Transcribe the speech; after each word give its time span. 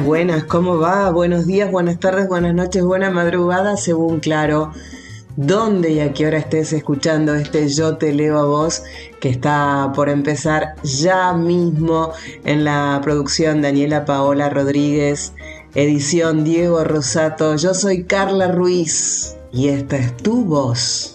Buenas, 0.00 0.06
buenas, 0.06 0.06
buenas, 0.06 0.44
¿cómo 0.44 0.78
va? 0.78 1.10
Buenos 1.10 1.46
días, 1.46 1.70
buenas 1.70 1.98
tardes, 1.98 2.28
buenas 2.28 2.54
noches, 2.54 2.82
buena 2.84 3.10
madrugada, 3.10 3.76
según 3.76 4.20
claro, 4.20 4.72
dónde 5.36 5.92
y 5.92 6.00
a 6.00 6.12
qué 6.12 6.26
hora 6.26 6.38
estés 6.38 6.72
escuchando 6.72 7.34
este 7.34 7.68
Yo 7.68 7.96
te 7.96 8.12
leo 8.12 8.38
a 8.38 8.44
vos, 8.44 8.82
que 9.20 9.28
está 9.28 9.92
por 9.94 10.08
empezar 10.08 10.74
ya 10.82 11.32
mismo 11.34 12.12
en 12.44 12.64
la 12.64 13.00
producción 13.02 13.62
Daniela 13.62 14.04
Paola 14.04 14.48
Rodríguez, 14.48 15.32
edición 15.74 16.44
Diego 16.44 16.84
Rosato. 16.84 17.56
Yo 17.56 17.74
soy 17.74 18.04
Carla 18.04 18.52
Ruiz 18.52 19.36
y 19.52 19.68
esta 19.68 19.96
es 19.96 20.16
tu 20.16 20.44
voz. 20.44 21.14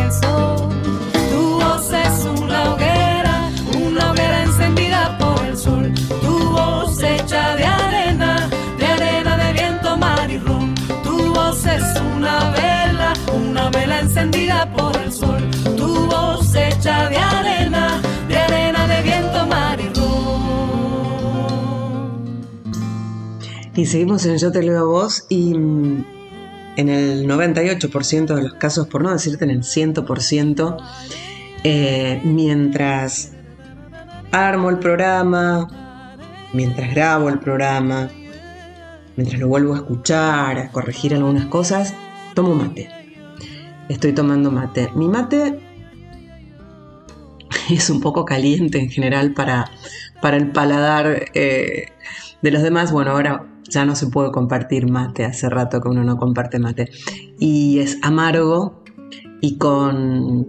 Y 23.81 23.87
seguimos 23.87 24.23
en 24.27 24.37
Yo 24.37 24.51
te 24.51 24.61
leo 24.61 24.77
a 24.77 24.83
vos 24.83 25.25
y 25.27 25.55
mm, 25.55 26.05
en 26.75 26.87
el 26.87 27.27
98% 27.27 28.35
de 28.35 28.43
los 28.43 28.53
casos, 28.53 28.85
por 28.85 29.01
no 29.01 29.09
decirte 29.09 29.43
en 29.43 29.49
el 29.49 29.63
100%, 29.63 30.77
eh, 31.63 32.21
mientras 32.23 33.31
armo 34.31 34.69
el 34.69 34.77
programa, 34.77 35.67
mientras 36.53 36.93
grabo 36.93 37.29
el 37.29 37.39
programa, 37.39 38.07
mientras 39.15 39.39
lo 39.39 39.47
vuelvo 39.47 39.73
a 39.73 39.77
escuchar, 39.77 40.59
a 40.59 40.71
corregir 40.71 41.15
algunas 41.15 41.47
cosas, 41.47 41.95
tomo 42.35 42.53
mate. 42.53 42.87
Estoy 43.89 44.13
tomando 44.13 44.51
mate. 44.51 44.91
Mi 44.93 45.07
mate 45.07 45.59
es 47.71 47.89
un 47.89 47.99
poco 47.99 48.25
caliente 48.25 48.77
en 48.77 48.91
general 48.91 49.33
para, 49.33 49.71
para 50.21 50.37
el 50.37 50.51
paladar 50.51 51.31
eh, 51.33 51.87
de 52.43 52.51
los 52.51 52.61
demás. 52.61 52.91
Bueno, 52.91 53.13
ahora 53.13 53.47
ya 53.71 53.85
no 53.85 53.95
se 53.95 54.07
puede 54.07 54.31
compartir 54.31 54.89
mate, 54.89 55.25
hace 55.25 55.49
rato 55.49 55.81
que 55.81 55.89
uno 55.89 56.03
no 56.03 56.17
comparte 56.17 56.59
mate. 56.59 56.89
Y 57.39 57.79
es 57.79 57.97
amargo 58.01 58.83
y 59.39 59.57
con, 59.57 60.45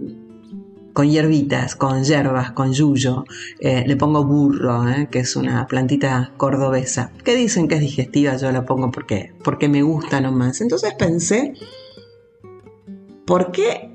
con 0.93 1.09
hierbitas, 1.09 1.75
con 1.75 2.03
hierbas, 2.03 2.51
con 2.51 2.73
yuyo. 2.73 3.23
Eh, 3.59 3.83
le 3.87 3.95
pongo 3.95 4.25
burro, 4.25 4.87
eh, 4.89 5.07
que 5.09 5.19
es 5.19 5.35
una 5.35 5.65
plantita 5.67 6.33
cordobesa, 6.37 7.11
que 7.23 7.35
dicen 7.35 7.67
que 7.67 7.75
es 7.75 7.81
digestiva, 7.81 8.35
yo 8.35 8.51
la 8.51 8.65
pongo 8.65 8.91
porque, 8.91 9.33
porque 9.43 9.69
me 9.69 9.81
gusta 9.81 10.21
nomás. 10.21 10.61
Entonces 10.61 10.93
pensé, 10.93 11.53
¿por 13.25 13.51
qué 13.51 13.89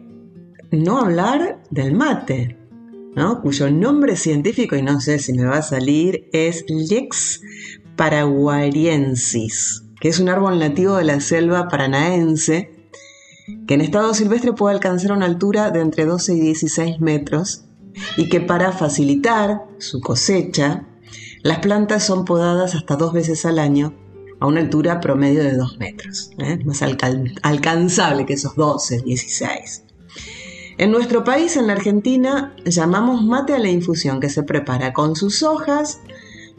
no 0.73 0.99
hablar 0.99 1.63
del 1.71 1.95
mate? 1.95 2.57
¿no? 3.15 3.41
cuyo 3.43 3.69
nombre 3.69 4.15
científico, 4.15 4.77
y 4.77 4.83
no 4.83 5.01
sé 5.01 5.19
si 5.19 5.33
me 5.33 5.45
va 5.45 5.59
a 5.59 5.63
salir, 5.63 6.29
es 6.33 6.65
Lex 6.69 7.41
paraguariensis, 7.99 9.83
que 10.01 10.09
es 10.09 10.21
un 10.21 10.31
árbol 10.31 10.59
nativo 10.59 10.97
de 10.97 11.05
la 11.05 11.21
selva 11.21 11.69
paranaense, 11.69 12.71
que 13.67 13.75
en 13.75 13.81
estado 13.81 14.15
silvestre 14.15 14.53
puede 14.55 14.75
alcanzar 14.77 15.13
una 15.13 15.27
altura 15.27 15.71
de 15.71 15.81
entre 15.81 16.07
12 16.07 16.33
y 16.35 16.41
16 16.41 17.01
metros 17.01 17.65
y 18.17 18.29
que 18.29 18.41
para 18.41 18.73
facilitar 18.73 19.65
su 19.79 20.01
cosecha, 20.01 20.87
las 21.43 21.59
plantas 21.59 22.07
son 22.07 22.25
podadas 22.25 22.75
hasta 22.75 22.97
dos 22.97 23.13
veces 23.13 23.45
al 23.45 23.59
año 23.59 23.95
a 24.41 24.47
una 24.47 24.61
altura 24.61 25.01
promedio 25.01 25.43
de 25.43 25.57
2 25.57 25.79
metros, 25.79 26.31
¿eh? 26.39 26.61
más 26.65 26.83
alcanzable 26.83 28.25
que 28.25 28.35
esos 28.35 28.55
12, 28.55 29.03
16. 29.03 29.85
En 30.79 30.93
nuestro 30.93 31.25
país, 31.25 31.57
en 31.57 31.67
la 31.67 31.73
Argentina, 31.73 32.55
llamamos 32.65 33.25
mate 33.25 33.55
a 33.55 33.59
la 33.59 33.69
infusión 33.69 34.21
que 34.21 34.31
se 34.31 34.45
prepara 34.45 34.93
con 34.93 35.17
sus 35.17 35.43
hojas, 35.43 36.01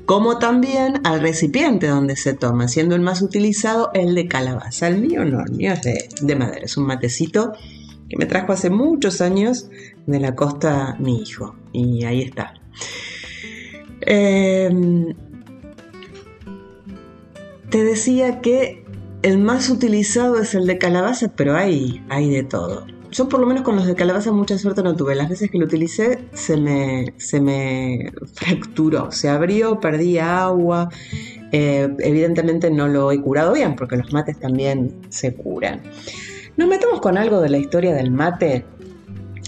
como 0.10 0.40
también 0.40 1.02
al 1.04 1.22
recipiente 1.22 1.86
donde 1.86 2.16
se 2.16 2.34
toma, 2.34 2.68
siendo 2.68 2.96
el 2.96 3.02
más 3.02 3.22
utilizado 3.22 3.92
el 3.94 4.16
de 4.16 4.28
calabaza. 4.28 4.88
El 4.88 5.02
mío 5.02 5.24
no, 5.24 5.40
el 5.46 5.52
mío 5.52 5.72
es 5.72 5.84
de, 6.26 6.36
madera, 6.36 6.66
es 6.66 6.78
un 6.78 6.88
matecito 6.88 7.54
que 8.10 8.18
me 8.18 8.26
trajo 8.26 8.52
hace 8.52 8.72
muchos 8.72 9.22
años 9.22 9.70
de 10.08 10.20
la 10.20 10.34
costa 10.34 10.96
mi 10.98 11.22
hijo. 11.22 11.56
Y 11.74 12.06
ahí 12.06 12.24
está. 12.24 12.56
Em, 14.02 15.14
te 17.70 17.84
decía 17.84 18.42
que 18.42 18.84
el 19.22 19.38
más 19.38 19.70
utilizado 19.70 20.40
es 20.40 20.56
el 20.56 20.66
de 20.66 20.80
calabaza, 20.80 21.32
pero 21.36 21.56
hay, 21.56 22.04
hay 22.10 22.32
de 22.32 22.42
todo 22.42 22.88
yo 23.12 23.30
por 23.30 23.40
lo 23.40 23.46
menos 23.46 23.64
con 23.64 23.76
los 23.76 23.86
de 23.86 23.96
calabaza 23.96 24.32
mucha 24.32 24.58
suerte 24.58 24.84
no 24.84 24.96
tuve. 24.96 25.16
Las 25.16 25.30
veces 25.30 25.50
que 25.50 25.58
lo 25.58 25.66
utilicé 25.66 26.20
se 26.34 26.58
me, 26.58 27.14
se 27.18 27.42
me 27.42 28.12
fracturó, 28.34 29.12
se 29.12 29.30
abrió, 29.30 29.80
perdí 29.80 30.20
agua. 30.20 30.90
Eh, 31.52 31.90
evidentemente 32.00 32.70
no 32.70 32.88
lo 32.88 33.12
he 33.12 33.20
curado 33.20 33.54
bien 33.54 33.76
porque 33.76 33.98
los 33.98 34.12
mates 34.14 34.40
también 34.40 34.94
se 35.10 35.34
curan. 35.34 35.82
Nos 36.58 36.68
metemos 36.68 37.02
con 37.02 37.18
algo 37.18 37.42
de 37.42 37.50
la 37.50 37.58
historia 37.58 37.94
del 37.94 38.12
mate. 38.12 38.66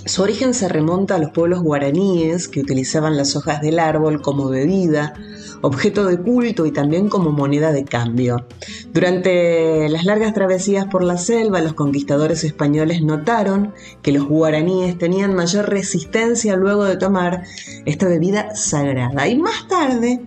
Su 0.05 0.23
origen 0.23 0.53
se 0.53 0.67
remonta 0.67 1.15
a 1.15 1.19
los 1.19 1.31
pueblos 1.31 1.61
guaraníes 1.61 2.47
que 2.47 2.61
utilizaban 2.61 3.17
las 3.17 3.35
hojas 3.35 3.61
del 3.61 3.79
árbol 3.79 4.21
como 4.21 4.49
bebida 4.49 5.13
objeto 5.61 6.05
de 6.05 6.19
culto 6.19 6.65
y 6.65 6.71
también 6.71 7.07
como 7.07 7.31
moneda 7.31 7.71
de 7.71 7.85
cambio. 7.85 8.47
Durante 8.93 9.87
las 9.89 10.05
largas 10.05 10.33
travesías 10.33 10.85
por 10.85 11.03
la 11.03 11.17
selva, 11.17 11.61
los 11.61 11.73
conquistadores 11.73 12.43
españoles 12.43 13.01
notaron 13.01 13.73
que 14.01 14.11
los 14.11 14.27
guaraníes 14.27 14.97
tenían 14.97 15.35
mayor 15.35 15.69
resistencia 15.69 16.55
luego 16.55 16.83
de 16.85 16.97
tomar 16.97 17.43
esta 17.85 18.07
bebida 18.07 18.55
sagrada. 18.55 19.27
Y 19.27 19.37
más 19.37 19.67
tarde, 19.67 20.21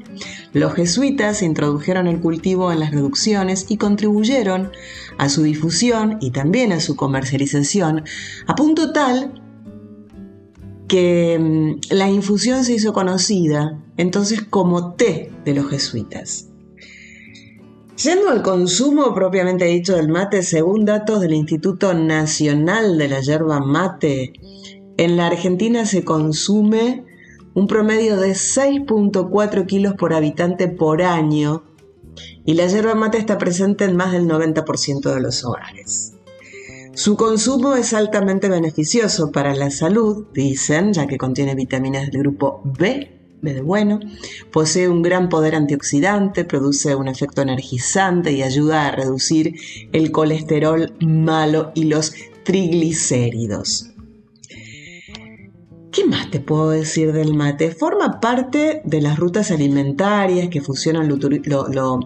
los 0.52 0.74
jesuitas 0.74 1.42
introdujeron 1.42 2.06
el 2.06 2.20
cultivo 2.20 2.72
en 2.72 2.80
las 2.80 2.92
reducciones 2.92 3.66
y 3.68 3.76
contribuyeron 3.76 4.70
a 5.18 5.28
su 5.28 5.42
difusión 5.42 6.18
y 6.20 6.30
también 6.30 6.72
a 6.72 6.80
su 6.80 6.96
comercialización, 6.96 8.04
a 8.46 8.54
punto 8.54 8.92
tal 8.92 9.43
que 10.88 11.38
mm, 11.38 11.94
la 11.94 12.08
infusión 12.08 12.64
se 12.64 12.74
hizo 12.74 12.92
conocida 12.92 13.80
entonces 13.96 14.42
como 14.42 14.94
té 14.94 15.30
de 15.44 15.54
los 15.54 15.68
jesuitas. 15.70 16.48
Yendo 18.02 18.28
al 18.28 18.42
consumo 18.42 19.14
propiamente 19.14 19.66
dicho 19.66 19.94
del 19.94 20.08
mate, 20.08 20.42
según 20.42 20.84
datos 20.84 21.20
del 21.20 21.32
Instituto 21.32 21.94
Nacional 21.94 22.98
de 22.98 23.08
la 23.08 23.20
Yerba 23.20 23.60
Mate, 23.60 24.32
en 24.96 25.16
la 25.16 25.26
Argentina 25.26 25.86
se 25.86 26.04
consume 26.04 27.04
un 27.54 27.68
promedio 27.68 28.16
de 28.16 28.32
6.4 28.32 29.66
kilos 29.66 29.94
por 29.94 30.12
habitante 30.12 30.68
por 30.68 31.02
año 31.02 31.62
y 32.44 32.54
la 32.54 32.66
yerba 32.66 32.94
mate 32.94 33.18
está 33.18 33.38
presente 33.38 33.84
en 33.84 33.96
más 33.96 34.12
del 34.12 34.28
90% 34.28 35.14
de 35.14 35.20
los 35.20 35.44
hogares. 35.44 36.13
Su 36.94 37.16
consumo 37.16 37.74
es 37.74 37.92
altamente 37.92 38.48
beneficioso 38.48 39.32
para 39.32 39.54
la 39.54 39.70
salud, 39.70 40.26
dicen, 40.32 40.92
ya 40.92 41.08
que 41.08 41.18
contiene 41.18 41.56
vitaminas 41.56 42.10
del 42.10 42.20
grupo 42.20 42.62
B, 42.64 43.38
B 43.42 43.52
de 43.52 43.60
bueno, 43.62 43.98
posee 44.52 44.88
un 44.88 45.02
gran 45.02 45.28
poder 45.28 45.56
antioxidante, 45.56 46.44
produce 46.44 46.94
un 46.94 47.08
efecto 47.08 47.42
energizante 47.42 48.30
y 48.30 48.42
ayuda 48.42 48.86
a 48.86 48.92
reducir 48.92 49.56
el 49.92 50.12
colesterol 50.12 50.94
malo 51.00 51.72
y 51.74 51.84
los 51.84 52.14
triglicéridos. 52.44 53.90
¿Qué 55.90 56.04
más 56.06 56.30
te 56.30 56.40
puedo 56.40 56.70
decir 56.70 57.12
del 57.12 57.34
mate? 57.34 57.72
Forma 57.72 58.20
parte 58.20 58.82
de 58.84 59.00
las 59.00 59.18
rutas 59.18 59.50
alimentarias 59.50 60.48
que 60.48 60.60
fusionan 60.60 61.08
lo, 61.08 62.00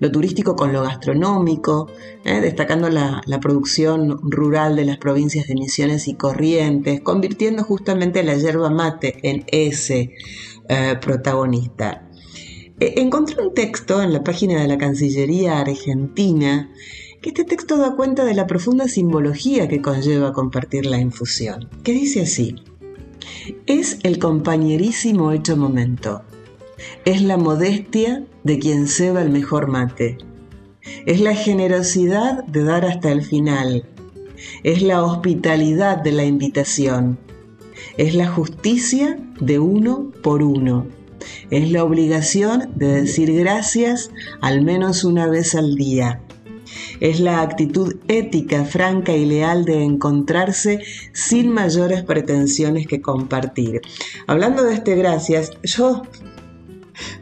turístico 0.00 0.56
con 0.56 0.72
lo 0.72 0.82
gastronómico, 0.82 1.88
¿eh? 2.24 2.40
destacando 2.40 2.88
la, 2.90 3.22
producción 3.40 4.18
rural 4.30 4.76
de 4.76 4.84
las 4.84 4.98
provincias 4.98 5.46
de 5.46 5.54
Misiones 5.54 6.08
y 6.08 6.14
Corrientes, 6.14 7.00
convirtiendo 7.00 7.64
justamente 7.64 8.22
la 8.22 8.36
yerba 8.36 8.70
mate 8.70 9.18
en 9.22 9.44
ese 9.48 10.14
eh, 10.68 10.96
protagonista. 11.00 12.08
E, 12.80 13.00
encontré 13.00 13.42
un 13.42 13.54
texto 13.54 14.02
en 14.02 14.12
la 14.12 14.24
página 14.24 14.60
de 14.60 14.68
la 14.68 14.78
Cancillería 14.78 15.60
Argentina 15.60 16.70
que 17.22 17.30
este 17.30 17.44
texto 17.44 17.78
da 17.78 17.96
cuenta 17.96 18.24
de 18.24 18.34
la 18.34 18.46
profunda 18.46 18.86
simbología 18.88 19.68
que 19.68 19.80
conlleva 19.80 20.32
compartir 20.32 20.84
la 20.84 20.98
infusión, 20.98 21.70
que 21.82 21.92
dice 21.92 22.22
así. 22.22 22.56
Es 23.66 23.98
el 24.02 24.18
compañerísimo 24.18 25.32
hecho 25.32 25.56
momento. 25.56 26.22
Es 27.04 27.22
la 27.22 27.36
modestia 27.36 28.26
de 28.44 28.58
quien 28.58 28.86
ceba 28.86 29.22
el 29.22 29.30
mejor 29.30 29.66
mate. 29.66 30.18
Es 31.06 31.20
la 31.20 31.34
generosidad 31.34 32.44
de 32.44 32.62
dar 32.62 32.84
hasta 32.84 33.10
el 33.10 33.22
final. 33.22 33.86
Es 34.62 34.82
la 34.82 35.02
hospitalidad 35.02 36.02
de 36.02 36.12
la 36.12 36.24
invitación. 36.24 37.18
Es 37.96 38.14
la 38.14 38.28
justicia 38.28 39.18
de 39.40 39.58
uno 39.58 40.12
por 40.22 40.42
uno. 40.42 40.86
Es 41.50 41.70
la 41.70 41.82
obligación 41.84 42.70
de 42.76 42.88
decir 42.88 43.32
gracias 43.34 44.10
al 44.40 44.62
menos 44.62 45.04
una 45.04 45.26
vez 45.26 45.54
al 45.54 45.74
día 45.74 46.20
es 47.00 47.20
la 47.20 47.42
actitud 47.42 47.96
ética, 48.08 48.64
franca 48.64 49.12
y 49.12 49.26
leal 49.26 49.64
de 49.64 49.82
encontrarse 49.82 50.80
sin 51.12 51.50
mayores 51.50 52.02
pretensiones 52.02 52.86
que 52.86 53.00
compartir. 53.00 53.80
Hablando 54.26 54.64
de 54.64 54.74
este 54.74 54.94
gracias, 54.94 55.50
yo 55.62 56.02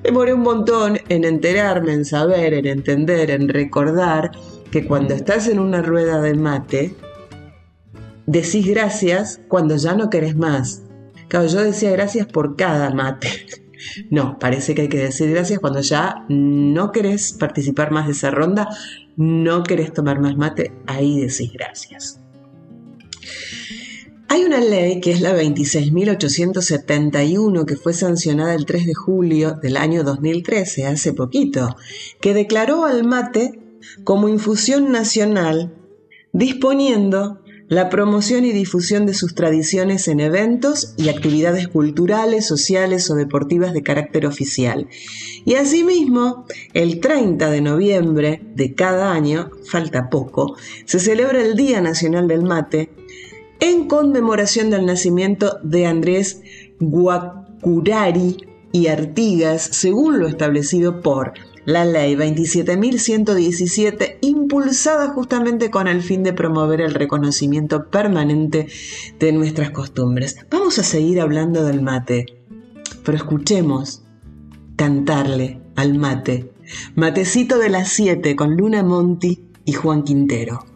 demoré 0.03 0.35
un 0.35 0.43
montón 0.43 0.99
en 1.09 1.25
enterarme, 1.25 1.93
en 1.93 2.05
saber, 2.05 2.55
en 2.55 2.67
entender, 2.67 3.31
en 3.31 3.49
recordar 3.49 4.33
que 4.71 4.87
cuando 4.87 5.15
estás 5.15 5.49
en 5.49 5.59
una 5.59 5.83
rueda 5.83 6.21
de 6.21 6.35
mate, 6.35 6.95
decís 8.27 8.67
gracias 8.67 9.41
cuando 9.49 9.77
ya 9.77 9.95
no 9.95 10.11
querés 10.11 10.37
más. 10.37 10.83
Claro, 11.29 11.47
yo 11.47 11.61
decía 11.61 11.91
gracias 11.91 12.27
por 12.27 12.57
cada 12.57 12.91
mate. 12.91 13.29
No, 14.11 14.39
parece 14.39 14.77
que 14.77 14.83
hay 14.83 14.89
que 14.89 14.99
decir 14.99 15.29
gracias 15.33 15.59
cuando 15.59 15.81
ya 15.81 16.25
no 16.29 16.93
querés 16.93 17.33
participar 17.33 17.91
más 17.91 18.07
de 18.07 18.13
esa 18.13 18.31
ronda, 18.31 18.69
no 19.17 19.65
querés 19.65 19.93
tomar 19.93 20.21
más 20.21 20.37
mate, 20.37 20.73
ahí 20.87 21.21
decís 21.21 21.53
gracias. 21.53 22.21
Hay 24.33 24.45
una 24.45 24.61
ley 24.61 25.01
que 25.03 25.11
es 25.11 25.21
la 25.21 25.37
26.871 25.37 27.67
que 27.67 27.77
fue 27.77 27.93
sancionada 27.93 28.55
el 28.55 28.65
3 28.65 28.87
de 28.87 28.95
julio 28.95 29.59
del 29.61 29.77
año 29.77 30.05
2013, 30.05 30.87
hace 30.87 31.13
poquito, 31.13 31.77
que 32.19 32.33
declaró 32.33 32.87
al 32.87 33.05
mate 33.05 33.61
como 34.05 34.31
infusión 34.31 34.91
nacional, 34.91 35.75
disponiendo 36.33 37.43
la 37.69 37.91
promoción 37.91 38.47
y 38.47 38.53
difusión 38.53 39.05
de 39.05 39.13
sus 39.13 39.35
tradiciones 39.35 40.09
en 40.09 40.21
eventos 40.21 40.95
y 40.97 41.11
actividades 41.11 41.69
culturales, 41.69 42.47
sociales 42.47 43.11
o 43.11 43.15
deportivas 43.15 43.75
de 43.75 43.83
carácter 43.83 44.25
oficial. 44.25 44.89
Y 45.45 45.57
asimismo, 45.57 46.47
el 46.73 47.01
30 47.01 47.51
de 47.51 47.61
noviembre 47.61 48.41
de 48.55 48.75
cada 48.75 49.13
año, 49.13 49.51
falta 49.67 50.09
poco, 50.09 50.57
se 50.87 50.99
celebra 50.99 51.43
el 51.43 51.55
Día 51.55 51.83
Nacional 51.83 52.29
del 52.29 52.45
Mate 52.45 52.89
en 53.63 53.87
conmemoración 53.87 54.69
del 54.71 54.87
nacimiento 54.87 55.59
de 55.63 55.87
Andrés 55.87 56.43
Guacurari 56.81 58.39
y 58.73 58.89
Artigas, 58.89 59.63
según 59.63 60.19
lo 60.19 60.27
establecido 60.27 61.01
por 61.01 61.35
la 61.65 61.85
ley 61.85 62.17
27.117, 62.17 64.17
impulsada 64.21 65.11
justamente 65.11 65.71
con 65.71 65.87
el 65.87 66.03
fin 66.03 66.25
de 66.25 66.33
promover 66.33 66.81
el 66.81 66.93
reconocimiento 66.93 67.89
permanente 67.89 68.67
de 69.21 69.31
nuestras 69.31 69.71
costumbres. 69.71 70.39
Vamos 70.51 70.81
a 70.81 70.83
seguir 70.83 71.21
hablando 71.21 71.65
del 71.65 71.83
mate, 71.83 72.27
pero 73.05 73.17
escuchemos 73.17 74.03
cantarle 74.75 75.61
al 75.77 75.95
mate. 75.95 76.51
Matecito 76.97 77.59
de 77.59 77.69
las 77.69 77.91
7 77.91 78.35
con 78.35 78.57
Luna 78.57 78.83
Monti 78.83 79.47
y 79.65 79.75
Juan 79.75 80.03
Quintero. 80.03 80.72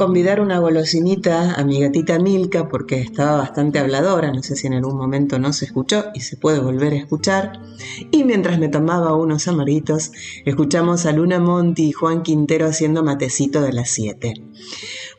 Convidar 0.00 0.40
una 0.40 0.58
golosinita 0.58 1.56
a 1.56 1.62
mi 1.62 1.78
gatita 1.78 2.18
Milka 2.18 2.70
porque 2.70 3.02
estaba 3.02 3.36
bastante 3.36 3.78
habladora, 3.78 4.32
no 4.32 4.42
sé 4.42 4.56
si 4.56 4.66
en 4.66 4.72
algún 4.72 4.96
momento 4.96 5.38
no 5.38 5.52
se 5.52 5.66
escuchó 5.66 6.06
y 6.14 6.20
se 6.20 6.38
puede 6.38 6.58
volver 6.58 6.94
a 6.94 6.96
escuchar, 6.96 7.60
y 8.10 8.24
mientras 8.24 8.58
me 8.58 8.70
tomaba 8.70 9.14
unos 9.14 9.46
amaritos, 9.46 10.12
escuchamos 10.46 11.04
a 11.04 11.12
Luna 11.12 11.38
Monti 11.38 11.90
y 11.90 11.92
Juan 11.92 12.22
Quintero 12.22 12.64
haciendo 12.64 13.04
matecito 13.04 13.60
de 13.60 13.74
las 13.74 13.90
7. 13.90 14.32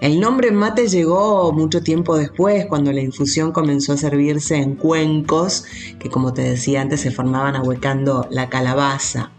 El 0.00 0.20
nombre 0.20 0.52
mate 0.52 0.86
llegó 0.86 1.52
mucho 1.52 1.82
tiempo 1.82 2.16
después, 2.16 2.66
cuando 2.66 2.92
la 2.92 3.00
infusión 3.00 3.50
comenzó 3.50 3.94
a 3.94 3.96
servirse 3.96 4.58
en 4.58 4.76
cuencos, 4.76 5.64
que 5.98 6.08
como 6.08 6.32
te 6.34 6.42
decía 6.42 6.82
antes 6.82 7.00
se 7.00 7.10
formaban 7.10 7.56
ahuecando 7.56 8.28
la 8.30 8.48
calabaza. 8.48 9.32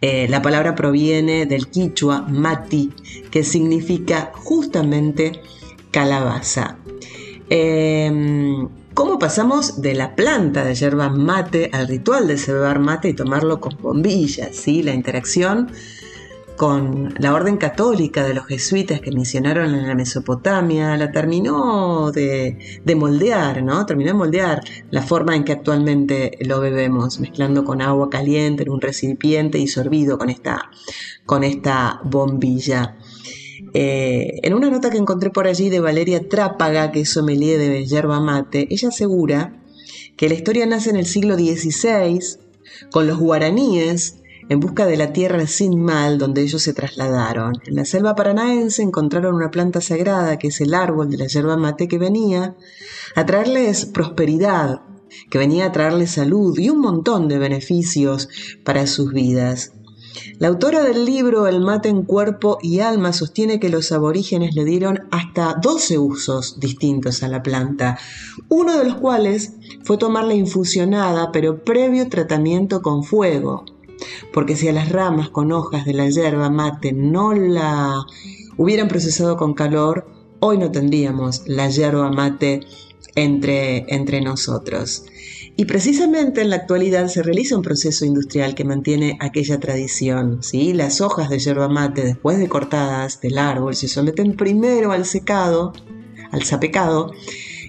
Eh, 0.00 0.28
la 0.28 0.42
palabra 0.42 0.76
proviene 0.76 1.44
del 1.44 1.66
quichua 1.66 2.20
mati, 2.28 2.92
que 3.32 3.42
significa 3.42 4.30
justamente 4.36 5.40
calabaza. 5.90 6.78
Em, 7.50 8.68
¿Cómo 8.94 9.18
pasamos 9.18 9.82
de 9.82 9.92
la 9.94 10.14
planta 10.14 10.64
de 10.64 10.76
yerba 10.76 11.08
mate 11.08 11.68
al 11.72 11.88
ritual 11.88 12.28
de 12.28 12.38
cebar 12.38 12.78
mate 12.78 13.08
y 13.08 13.14
tomarlo 13.14 13.60
con 13.60 13.76
bombillas? 13.82 14.54
¿sí? 14.54 14.84
La 14.84 14.94
interacción 14.94 15.72
con 16.56 17.12
la 17.18 17.34
orden 17.34 17.56
católica 17.56 18.22
de 18.24 18.34
los 18.34 18.46
jesuitas 18.46 19.00
que 19.00 19.10
misionaron 19.10 19.74
en 19.74 19.88
la 19.88 19.96
Mesopotamia 19.96 20.96
la 20.96 21.10
terminó 21.10 22.12
de, 22.12 22.56
moldear, 22.96 23.64
¿no? 23.64 23.84
Terminó 23.84 24.12
de 24.12 24.14
moldear 24.14 24.60
la 24.92 25.02
forma 25.02 25.34
en 25.34 25.42
que 25.42 25.50
actualmente 25.50 26.38
lo 26.42 26.60
bebemos, 26.60 27.18
mezclando 27.18 27.64
con 27.64 27.82
agua 27.82 28.08
caliente 28.08 28.62
en 28.62 28.70
un 28.70 28.80
recipiente 28.80 29.58
y 29.58 29.66
sorbido 29.66 30.18
con 30.18 30.30
esta, 30.30 30.70
con 31.26 31.42
esta 31.42 32.00
bombilla. 32.04 32.96
Eh, 33.76 34.38
en 34.44 34.54
una 34.54 34.70
nota 34.70 34.88
que 34.88 34.98
encontré 34.98 35.30
por 35.30 35.48
allí 35.48 35.68
de 35.68 35.80
Valeria 35.80 36.28
Trápaga, 36.28 36.92
que 36.92 37.00
es 37.00 37.10
sommelier 37.10 37.58
de 37.58 37.84
yerba 37.86 38.20
mate, 38.20 38.68
ella 38.70 38.88
asegura 38.88 39.60
que 40.16 40.28
la 40.28 40.34
historia 40.34 40.64
nace 40.64 40.90
en 40.90 40.96
el 40.96 41.06
siglo 41.06 41.34
XVI 41.34 42.20
con 42.92 43.08
los 43.08 43.18
guaraníes 43.18 44.20
en 44.48 44.60
busca 44.60 44.86
de 44.86 44.96
la 44.96 45.12
tierra 45.12 45.46
sin 45.48 45.80
mal 45.80 46.18
donde 46.18 46.42
ellos 46.42 46.62
se 46.62 46.72
trasladaron. 46.72 47.54
En 47.66 47.74
la 47.74 47.84
selva 47.84 48.14
paranaense 48.14 48.82
encontraron 48.82 49.34
una 49.34 49.50
planta 49.50 49.80
sagrada 49.80 50.38
que 50.38 50.48
es 50.48 50.60
el 50.60 50.72
árbol 50.72 51.10
de 51.10 51.18
la 51.18 51.26
yerba 51.26 51.56
mate 51.56 51.88
que 51.88 51.98
venía 51.98 52.54
a 53.16 53.26
traerles 53.26 53.86
prosperidad, 53.86 54.82
que 55.30 55.38
venía 55.38 55.66
a 55.66 55.72
traerles 55.72 56.12
salud 56.12 56.56
y 56.58 56.70
un 56.70 56.80
montón 56.80 57.26
de 57.26 57.38
beneficios 57.38 58.28
para 58.64 58.86
sus 58.86 59.12
vidas. 59.12 59.72
La 60.38 60.48
autora 60.48 60.82
del 60.82 61.04
libro 61.04 61.46
El 61.46 61.60
mate 61.60 61.88
en 61.88 62.02
cuerpo 62.02 62.58
y 62.62 62.80
alma 62.80 63.12
sostiene 63.12 63.58
que 63.58 63.68
los 63.68 63.92
aborígenes 63.92 64.54
le 64.54 64.64
dieron 64.64 65.08
hasta 65.10 65.54
12 65.54 65.98
usos 65.98 66.60
distintos 66.60 67.22
a 67.22 67.28
la 67.28 67.42
planta, 67.42 67.98
uno 68.48 68.78
de 68.78 68.84
los 68.84 68.96
cuales 68.96 69.54
fue 69.84 69.98
tomarla 69.98 70.34
infusionada 70.34 71.32
pero 71.32 71.64
previo 71.64 72.08
tratamiento 72.08 72.82
con 72.82 73.02
fuego, 73.02 73.64
porque 74.32 74.56
si 74.56 74.68
a 74.68 74.72
las 74.72 74.90
ramas 74.90 75.30
con 75.30 75.52
hojas 75.52 75.84
de 75.84 75.94
la 75.94 76.08
hierba 76.08 76.50
mate 76.50 76.92
no 76.92 77.32
la 77.34 78.04
hubieran 78.56 78.88
procesado 78.88 79.36
con 79.36 79.54
calor, 79.54 80.06
hoy 80.40 80.58
no 80.58 80.70
tendríamos 80.70 81.42
la 81.46 81.68
hierba 81.68 82.10
mate 82.10 82.60
entre, 83.16 83.84
entre 83.94 84.20
nosotros. 84.20 85.04
Y 85.56 85.66
precisamente 85.66 86.40
en 86.40 86.50
la 86.50 86.56
actualidad 86.56 87.06
se 87.06 87.22
realiza 87.22 87.56
un 87.56 87.62
proceso 87.62 88.04
industrial 88.04 88.56
que 88.56 88.64
mantiene 88.64 89.16
aquella 89.20 89.60
tradición. 89.60 90.42
¿sí? 90.42 90.72
Las 90.72 91.00
hojas 91.00 91.30
de 91.30 91.38
yerba 91.38 91.68
mate, 91.68 92.02
después 92.02 92.38
de 92.38 92.48
cortadas 92.48 93.20
del 93.20 93.38
árbol, 93.38 93.76
se 93.76 93.86
someten 93.86 94.36
primero 94.36 94.90
al 94.90 95.04
secado, 95.04 95.72
al 96.32 96.42
sapecado. 96.42 97.12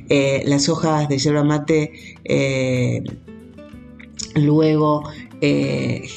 Eh, 0.09 0.43
las 0.45 0.67
hojas 0.67 1.07
de 1.09 1.17
yerba 1.19 1.43
mate 1.43 1.91
eh, 2.23 3.03
luego 4.35 5.03
eh, 5.45 6.07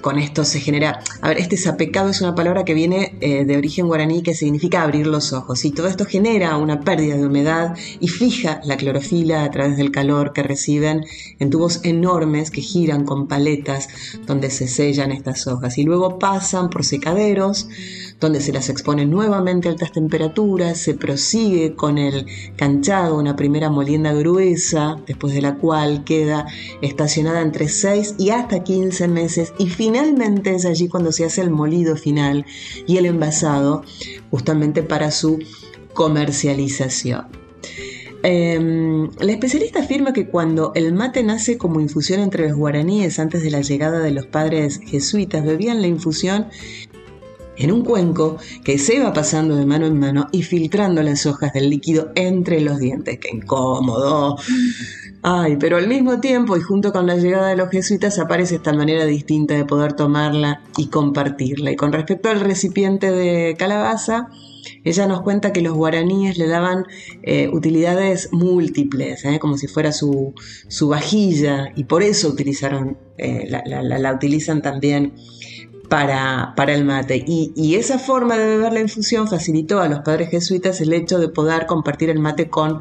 con 0.00 0.18
esto 0.18 0.44
se 0.44 0.60
genera, 0.60 1.00
a 1.20 1.28
ver, 1.28 1.38
este 1.38 1.56
sapecado 1.56 2.10
es 2.10 2.20
una 2.20 2.34
palabra 2.34 2.64
que 2.64 2.74
viene 2.74 3.16
eh, 3.20 3.44
de 3.44 3.56
origen 3.56 3.86
guaraní 3.86 4.22
que 4.22 4.34
significa 4.34 4.82
abrir 4.82 5.06
los 5.06 5.32
ojos 5.32 5.64
y 5.64 5.72
todo 5.72 5.88
esto 5.88 6.04
genera 6.04 6.56
una 6.56 6.80
pérdida 6.80 7.16
de 7.16 7.26
humedad 7.26 7.76
y 8.00 8.08
fija 8.08 8.60
la 8.64 8.76
clorofila 8.76 9.44
a 9.44 9.50
través 9.50 9.76
del 9.76 9.90
calor 9.90 10.32
que 10.32 10.42
reciben 10.42 11.04
en 11.38 11.50
tubos 11.50 11.80
enormes 11.84 12.50
que 12.50 12.60
giran 12.60 13.04
con 13.04 13.26
paletas 13.26 13.88
donde 14.26 14.50
se 14.50 14.68
sellan 14.68 15.12
estas 15.12 15.46
hojas 15.46 15.78
y 15.78 15.82
luego 15.82 16.18
pasan 16.18 16.70
por 16.70 16.84
secaderos 16.84 17.68
donde 18.22 18.40
se 18.40 18.52
las 18.52 18.68
expone 18.68 19.04
nuevamente 19.04 19.68
a 19.68 19.72
altas 19.72 19.92
temperaturas, 19.92 20.78
se 20.78 20.94
prosigue 20.94 21.74
con 21.74 21.98
el 21.98 22.26
canchado, 22.56 23.18
una 23.18 23.36
primera 23.36 23.68
molienda 23.68 24.12
gruesa, 24.14 24.96
después 25.06 25.34
de 25.34 25.42
la 25.42 25.56
cual 25.56 26.04
queda 26.04 26.46
estacionada 26.80 27.42
entre 27.42 27.68
6 27.68 28.14
y 28.18 28.30
hasta 28.30 28.62
15 28.62 29.08
meses 29.08 29.52
y 29.58 29.66
finalmente 29.68 30.54
es 30.54 30.64
allí 30.64 30.88
cuando 30.88 31.10
se 31.12 31.24
hace 31.24 31.42
el 31.42 31.50
molido 31.50 31.96
final 31.96 32.46
y 32.86 32.96
el 32.96 33.06
envasado 33.06 33.82
justamente 34.30 34.82
para 34.82 35.10
su 35.10 35.40
comercialización. 35.92 37.26
Em, 38.24 39.10
la 39.18 39.32
especialista 39.32 39.80
afirma 39.80 40.12
que 40.12 40.28
cuando 40.28 40.70
el 40.76 40.92
mate 40.92 41.24
nace 41.24 41.58
como 41.58 41.80
infusión 41.80 42.20
entre 42.20 42.48
los 42.48 42.56
guaraníes 42.56 43.18
antes 43.18 43.42
de 43.42 43.50
la 43.50 43.62
llegada 43.62 43.98
de 43.98 44.12
los 44.12 44.26
padres 44.26 44.78
jesuitas, 44.78 45.44
bebían 45.44 45.80
la 45.80 45.88
infusión 45.88 46.46
en 47.62 47.72
un 47.72 47.84
cuenco 47.84 48.38
que 48.64 48.78
se 48.78 49.00
va 49.00 49.12
pasando 49.12 49.56
de 49.56 49.66
mano 49.66 49.86
en 49.86 49.98
mano 49.98 50.28
y 50.32 50.42
filtrando 50.42 51.02
las 51.02 51.26
hojas 51.26 51.52
del 51.52 51.70
líquido 51.70 52.12
entre 52.14 52.60
los 52.60 52.78
dientes. 52.78 53.18
¡Qué 53.20 53.30
incómodo! 53.32 54.36
Ay, 55.22 55.56
pero 55.58 55.76
al 55.76 55.86
mismo 55.86 56.18
tiempo 56.18 56.56
y 56.56 56.60
junto 56.60 56.92
con 56.92 57.06
la 57.06 57.16
llegada 57.16 57.48
de 57.48 57.56
los 57.56 57.70
jesuitas 57.70 58.18
aparece 58.18 58.56
esta 58.56 58.72
manera 58.72 59.04
distinta 59.04 59.54
de 59.54 59.64
poder 59.64 59.92
tomarla 59.92 60.62
y 60.76 60.88
compartirla. 60.88 61.70
Y 61.70 61.76
con 61.76 61.92
respecto 61.92 62.28
al 62.28 62.40
recipiente 62.40 63.12
de 63.12 63.54
calabaza, 63.56 64.30
ella 64.84 65.06
nos 65.06 65.22
cuenta 65.22 65.52
que 65.52 65.60
los 65.60 65.74
guaraníes 65.74 66.38
le 66.38 66.48
daban 66.48 66.86
eh, 67.22 67.48
utilidades 67.52 68.30
múltiples, 68.32 69.24
¿eh? 69.24 69.38
como 69.38 69.56
si 69.56 69.68
fuera 69.68 69.92
su, 69.92 70.34
vajilla, 70.88 71.72
y 71.76 71.84
por 71.84 72.02
eso 72.02 72.28
utilizaron, 72.28 72.98
eh, 73.16 73.48
la, 73.48 74.12
utilizan 74.12 74.60
también 74.60 75.14
para, 75.92 76.54
el 76.74 76.86
mate. 76.86 77.22
Y, 77.26 77.52
y, 77.54 77.74
esa 77.74 77.98
forma 77.98 78.38
de 78.38 78.46
beber 78.46 78.72
la 78.72 78.80
infusión 78.80 79.28
facilitó 79.28 79.80
a 79.80 79.88
los 79.88 80.00
padres 80.00 80.30
jesuitas 80.30 80.80
el 80.80 80.94
hecho 80.94 81.18
de 81.18 81.28
poder 81.28 81.66
compartir 81.66 82.08
el 82.08 82.18
mate 82.18 82.48
con 82.48 82.80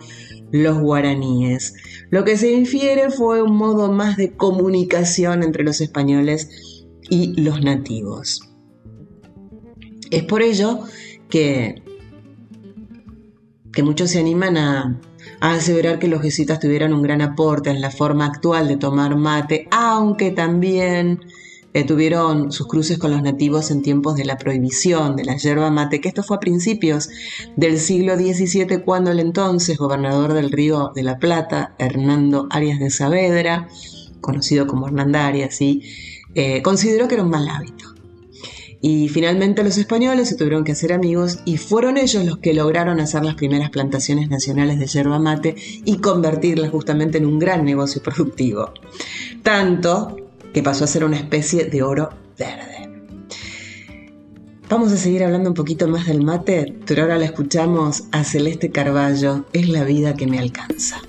los 0.54 0.80
guaraníes. 0.80 1.74
Lo 2.10 2.24
que 2.24 2.38
se 2.38 2.54
infiere 2.54 3.10
fue 3.10 3.42
un 3.42 3.58
modo 3.58 3.92
más 3.92 4.16
de 4.16 4.32
comunicación 4.32 5.44
entre 5.44 5.66
los 5.66 5.82
españoles 5.82 6.86
y 7.10 7.42
los 7.42 7.62
nativos. 7.62 8.50
Es 10.10 10.24
por 10.24 10.42
ello 10.42 10.80
que, 11.30 11.84
que 13.74 13.84
muchos 13.84 14.12
se 14.12 14.20
animan 14.20 14.56
a, 14.56 15.02
a 15.42 15.52
aseverar 15.56 16.00
que 16.00 16.08
los 16.08 16.22
jesuitas 16.22 16.62
tuvieran 16.62 16.94
un 16.94 17.02
gran 17.02 17.22
aporte 17.22 17.72
en 17.72 17.82
la 17.82 17.92
forma 17.92 18.26
actual 18.28 18.70
de 18.70 18.78
tomar 18.78 19.18
mate, 19.18 19.68
aunque 19.70 20.32
también 20.32 21.20
eh, 21.74 21.86
tuvieron 21.86 22.52
sus 22.52 22.68
cruces 22.68 22.98
con 22.98 23.12
los 23.12 23.22
nativos 23.22 23.72
en 23.72 23.82
tiempos 23.82 24.16
de 24.16 24.26
la 24.26 24.38
prohibición 24.38 25.16
de 25.16 25.24
la 25.24 25.38
yerba 25.38 25.72
mate, 25.72 26.02
que 26.02 26.10
esto 26.10 26.24
fue 26.24 26.38
a 26.38 26.40
principios 26.40 27.10
del 27.56 27.80
siglo 27.80 28.16
XVII, 28.18 28.82
cuando 28.84 29.12
el 29.12 29.20
entonces 29.20 29.78
gobernador 29.78 30.34
del 30.34 30.52
Río 30.52 30.92
de 30.94 31.04
la 31.04 31.18
Plata, 31.18 31.76
Hernando 31.80 32.48
Arias 32.50 32.80
de 32.80 32.90
Saavedra, 32.90 33.70
conocido 34.20 34.68
como 34.68 34.88
Hernandarias, 34.88 35.56
¿sí? 35.56 35.82
Eh, 36.36 36.62
consideró 36.62 37.08
que 37.08 37.16
era 37.16 37.24
un 37.24 37.30
mal 37.30 37.48
hábito. 37.48 37.86
Y 38.84 39.10
finalmente 39.10 39.64
los 39.64 39.78
españoles 39.78 40.28
se 40.28 40.36
tuvieron 40.36 40.64
que 40.64 40.72
hacer 40.72 40.92
amigos 40.92 41.40
y 41.46 41.58
fueron 41.58 41.98
ellos 41.98 42.26
los 42.26 42.40
que 42.40 42.56
lograron 42.56 43.00
hacer 43.00 43.24
las 43.24 43.36
primeras 43.36 43.70
plantaciones 43.70 44.28
nacionales 44.28 44.80
de 44.80 44.88
yerba 44.88 45.20
mate 45.20 45.56
y 45.86 45.98
convertirlas 45.98 46.72
justamente 46.72 47.20
en 47.20 47.28
un 47.28 47.38
gran 47.38 47.64
negocio 47.64 48.02
productivo. 48.02 48.72
Tanto 49.44 50.18
que 50.54 50.64
pasó 50.64 50.84
a 50.84 50.88
ser 50.88 51.04
una 51.04 51.18
especie 51.18 51.66
de 51.66 51.84
oro 51.84 52.10
verde. 52.38 52.90
Vamos 54.70 54.94
a 54.94 54.98
seguir 54.98 55.24
hablando 55.24 55.50
un 55.50 55.54
poquito 55.54 55.88
más 55.90 56.08
del 56.08 56.24
mate, 56.24 56.74
pero 56.86 57.02
ahora 57.02 57.18
la 57.18 57.26
escuchamos 57.26 58.06
a 58.14 58.24
Celeste 58.24 58.72
Carballo, 58.72 59.46
Es 59.52 59.68
la 59.68 59.84
vida 59.84 60.14
que 60.14 60.28
me 60.28 60.40
alcanza. 60.40 61.02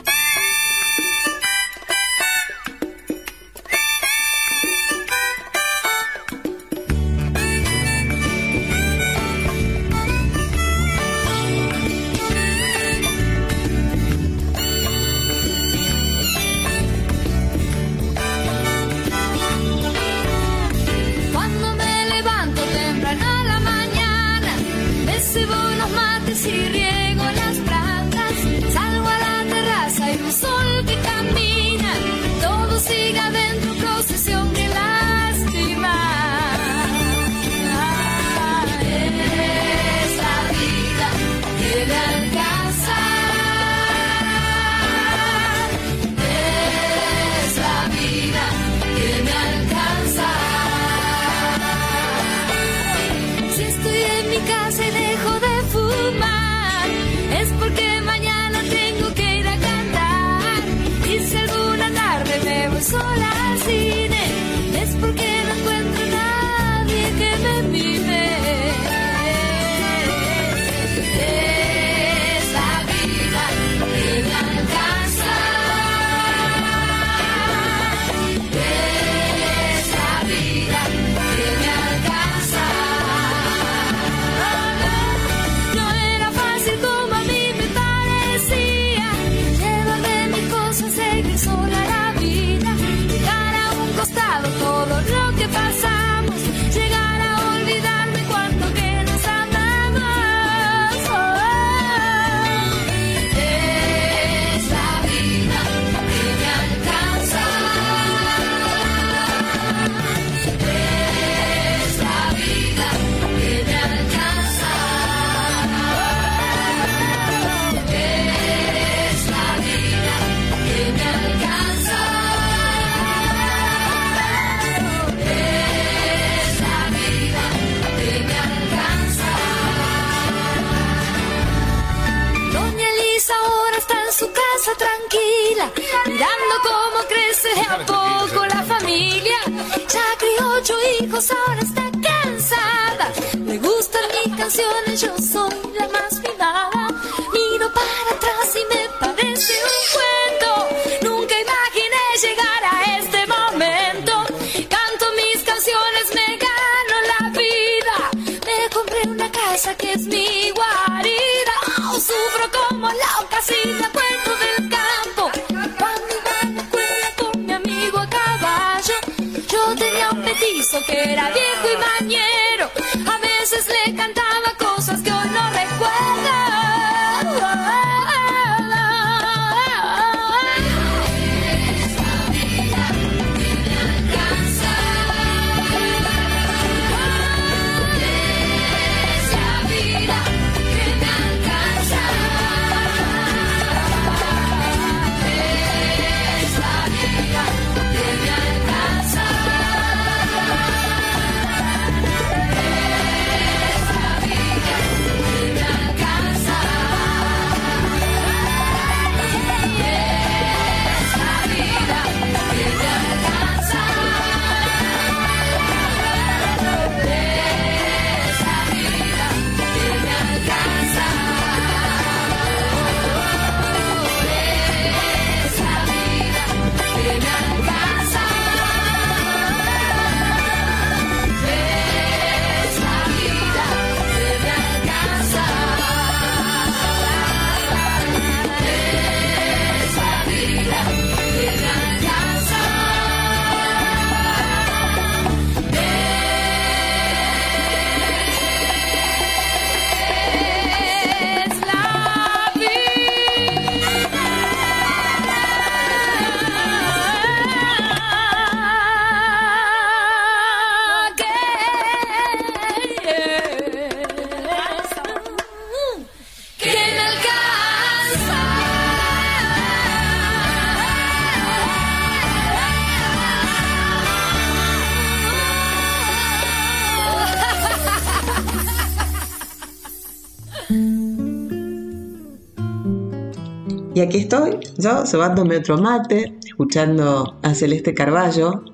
Yo 284.82 285.06
cebándome 285.06 285.58
otro 285.58 285.78
mate, 285.78 286.36
escuchando 286.44 287.38
a 287.42 287.54
Celeste 287.54 287.94
Carballo. 287.94 288.64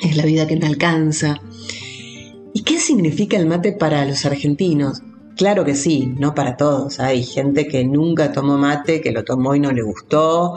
Es 0.00 0.16
la 0.16 0.24
vida 0.24 0.46
que 0.46 0.56
me 0.56 0.66
alcanza. 0.66 1.40
¿Y 2.52 2.62
qué 2.62 2.78
significa 2.78 3.36
el 3.36 3.46
mate 3.46 3.72
para 3.72 4.04
los 4.04 4.24
argentinos? 4.24 5.02
Claro 5.36 5.64
que 5.64 5.74
sí, 5.74 6.14
no 6.18 6.34
para 6.36 6.56
todos. 6.56 7.00
Hay 7.00 7.24
gente 7.24 7.66
que 7.66 7.84
nunca 7.84 8.30
tomó 8.30 8.56
mate, 8.56 9.00
que 9.00 9.10
lo 9.10 9.24
tomó 9.24 9.56
y 9.56 9.60
no 9.60 9.72
le 9.72 9.82
gustó, 9.82 10.54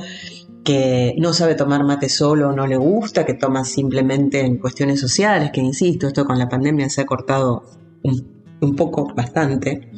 que 0.64 1.16
no 1.18 1.34
sabe 1.34 1.56
tomar 1.56 1.84
mate 1.84 2.10
solo 2.10 2.52
no 2.52 2.68
le 2.68 2.78
gusta, 2.78 3.26
que 3.26 3.34
toma 3.34 3.66
simplemente 3.66 4.42
en 4.42 4.58
cuestiones 4.58 5.00
sociales, 5.00 5.50
que 5.52 5.62
insisto, 5.62 6.08
esto 6.08 6.26
con 6.26 6.38
la 6.38 6.50
pandemia 6.50 6.88
se 6.90 7.02
ha 7.02 7.06
cortado 7.06 7.64
un, 8.04 8.76
poco, 8.76 9.12
bastante. 9.16 9.90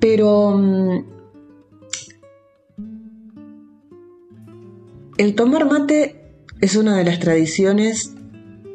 Pero 0.00 1.14
el 5.18 5.34
tomar 5.34 5.66
mate 5.70 6.16
es 6.60 6.76
una 6.76 6.96
de 6.96 7.04
las 7.04 7.20
tradiciones 7.20 8.12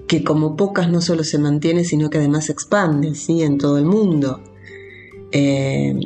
que 0.07 0.23
como 0.23 0.55
pocas 0.55 0.89
no 0.89 1.01
solo 1.01 1.23
se 1.23 1.37
mantiene, 1.37 1.83
sino 1.83 2.09
que 2.09 2.17
además 2.17 2.45
se 2.45 2.51
expande 2.51 3.15
¿sí? 3.15 3.43
en 3.43 3.57
todo 3.57 3.77
el 3.77 3.85
mundo. 3.85 4.41
Eh, 5.31 5.97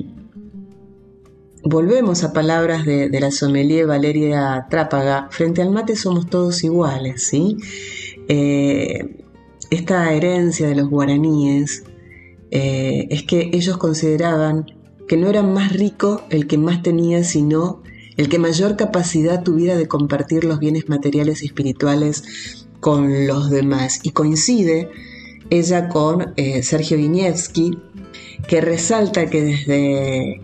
volvemos 1.63 2.23
a 2.23 2.31
palabras 2.31 2.85
de, 2.85 3.09
la 3.19 3.31
sommelier 3.31 3.87
Valeria 3.87 4.67
Trápaga, 4.69 5.27
frente 5.31 5.61
al 5.61 5.71
mate 5.71 5.95
somos 5.95 6.29
todos 6.29 6.63
iguales, 6.63 7.23
¿sí? 7.23 7.57
Eh, 8.27 9.23
esta 9.71 10.13
herencia 10.13 10.67
de 10.67 10.75
los 10.75 10.89
guaraníes 10.89 11.83
eh, 12.51 13.07
es 13.09 13.23
que 13.23 13.49
ellos 13.53 13.77
consideraban 13.77 14.67
que 15.07 15.17
no 15.17 15.27
era 15.27 15.41
más 15.41 15.73
rico 15.73 16.21
el 16.29 16.45
que 16.45 16.59
más 16.59 16.83
tenía, 16.83 17.23
sino 17.23 17.81
el 18.17 18.29
que 18.29 18.39
mayor 18.39 18.75
capacidad 18.75 19.43
tuviera 19.43 19.75
de 19.75 19.87
compartir 19.87 20.43
los 20.43 20.59
bienes 20.59 20.89
materiales 20.89 21.43
y 21.43 21.47
espirituales 21.47 22.67
con 22.79 23.27
los 23.27 23.49
demás. 23.49 23.99
Y 24.03 24.11
coincide 24.11 24.89
ella 25.49 25.89
con 25.89 26.33
Sergio 26.61 26.97
Viñevsky, 26.97 27.77
que 28.47 28.61
resalta 28.61 29.29
que 29.29 29.43
desde 29.43 30.41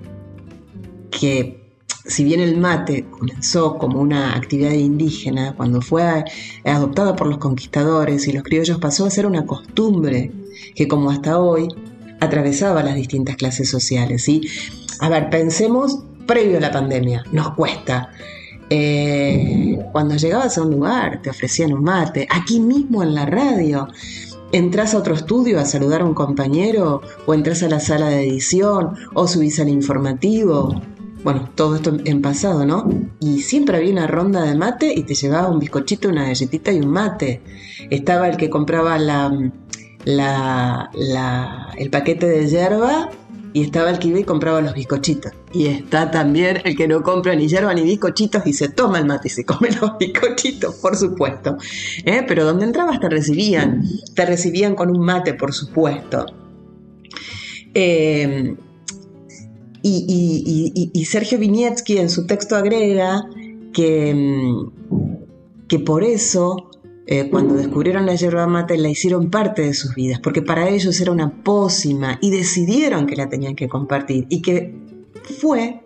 que 1.11 1.61
si 2.05 2.23
bien 2.23 2.39
el 2.39 2.57
mate 2.57 3.05
comenzó 3.09 3.77
como 3.77 4.01
una 4.01 4.35
actividad 4.35 4.71
indígena, 4.71 5.55
cuando 5.55 5.81
fue 5.81 6.25
adoptada 6.65 7.15
por 7.15 7.27
los 7.27 7.37
conquistadores 7.37 8.27
y 8.27 8.33
los 8.33 8.43
criollos 8.43 8.79
pasó 8.79 9.05
a 9.05 9.11
ser 9.11 9.25
una 9.25 9.45
costumbre 9.45 10.31
que 10.75 10.87
como 10.87 11.11
hasta 11.11 11.39
hoy 11.39 11.67
atravesaba 12.19 12.83
las 12.83 12.95
distintas 12.95 13.35
clases 13.35 13.69
sociales. 13.69 14.23
¿sí? 14.23 14.41
A 14.99 15.09
ver, 15.09 15.29
pensemos 15.29 16.03
previo 16.25 16.57
a 16.57 16.61
la 16.61 16.71
pandemia, 16.71 17.23
nos 17.31 17.53
cuesta. 17.55 18.11
Eh, 18.69 19.77
cuando 19.91 20.15
llegabas 20.15 20.57
a 20.57 20.61
un 20.61 20.71
lugar 20.71 21.21
te 21.21 21.29
ofrecían 21.29 21.73
un 21.73 21.83
mate, 21.83 22.25
aquí 22.29 22.59
mismo 22.59 23.03
en 23.03 23.13
la 23.13 23.25
radio 23.25 23.87
entras 24.51 24.93
a 24.93 24.97
otro 24.97 25.13
estudio 25.13 25.59
a 25.59 25.65
saludar 25.65 26.01
a 26.01 26.05
un 26.05 26.13
compañero, 26.13 27.01
o 27.25 27.33
entras 27.33 27.63
a 27.63 27.69
la 27.69 27.79
sala 27.79 28.09
de 28.09 28.27
edición, 28.27 28.95
o 29.13 29.27
subís 29.27 29.59
al 29.59 29.69
informativo. 29.69 30.81
Bueno, 31.23 31.49
todo 31.55 31.75
esto 31.75 31.95
en 32.03 32.21
pasado, 32.21 32.65
¿no? 32.65 32.89
Y 33.19 33.41
siempre 33.41 33.77
había 33.77 33.91
una 33.91 34.07
ronda 34.07 34.41
de 34.43 34.55
mate 34.55 34.91
y 34.93 35.03
te 35.03 35.13
llevaba 35.13 35.49
un 35.49 35.59
bizcochito, 35.59 36.09
una 36.09 36.25
galletita 36.25 36.71
y 36.71 36.79
un 36.79 36.89
mate. 36.89 37.41
Estaba 37.89 38.27
el 38.27 38.37
que 38.37 38.49
compraba 38.49 38.97
la, 38.97 39.51
la, 40.05 40.89
el 41.77 41.89
paquete 41.91 42.25
de 42.25 42.47
hierba 42.47 43.09
y 43.53 43.61
estaba 43.63 43.89
el 43.89 43.99
que 43.99 44.07
iba 44.09 44.19
y 44.19 44.23
compraba 44.23 44.61
los 44.61 44.73
bizcochitos. 44.73 45.31
Y 45.53 45.67
está 45.67 46.09
también 46.11 46.61
el 46.63 46.75
que 46.75 46.87
no 46.87 47.03
compra 47.03 47.35
ni 47.35 47.47
hierba 47.47 47.73
ni 47.73 47.81
bizcochitos 47.81 48.45
y 48.45 48.53
se 48.53 48.69
toma 48.69 48.99
el 48.99 49.05
mate 49.05 49.27
y 49.27 49.31
se 49.31 49.45
come 49.45 49.69
los 49.81 49.97
bizcochitos, 49.97 50.75
por 50.75 50.95
supuesto. 50.95 51.57
¿Eh? 52.05 52.23
Pero 52.27 52.45
donde 52.45 52.65
entrabas 52.65 52.99
te 52.99 53.09
recibían, 53.09 53.83
te 54.15 54.25
recibían 54.25 54.75
con 54.75 54.89
un 54.89 55.03
mate, 55.03 55.33
por 55.33 55.53
supuesto. 55.53 56.25
Eh, 57.73 58.55
y, 59.83 61.05
Sergio 61.05 61.37
Vinietzky 61.39 61.97
en 61.97 62.09
su 62.09 62.25
texto 62.27 62.55
agrega 62.55 63.27
que, 63.73 64.13
mm, 64.13 65.67
que 65.67 65.79
por 65.79 66.03
eso 66.03 66.70
eh, 67.11 67.27
cuando 67.29 67.55
descubrieron 67.55 68.05
la 68.05 68.15
yerba 68.15 68.47
mate 68.47 68.77
la 68.77 68.87
hicieron 68.87 69.29
parte 69.29 69.63
de 69.63 69.73
sus 69.73 69.93
vidas, 69.95 70.21
porque 70.21 70.41
para 70.41 70.69
ellos 70.69 70.97
era 71.01 71.11
una 71.11 71.43
pócima 71.43 72.17
y 72.21 72.31
decidieron 72.31 73.05
que 73.05 73.17
la 73.17 73.27
tenían 73.27 73.53
que 73.53 73.67
compartir 73.67 74.27
y 74.29 74.41
que 74.41 74.73
fue 75.41 75.80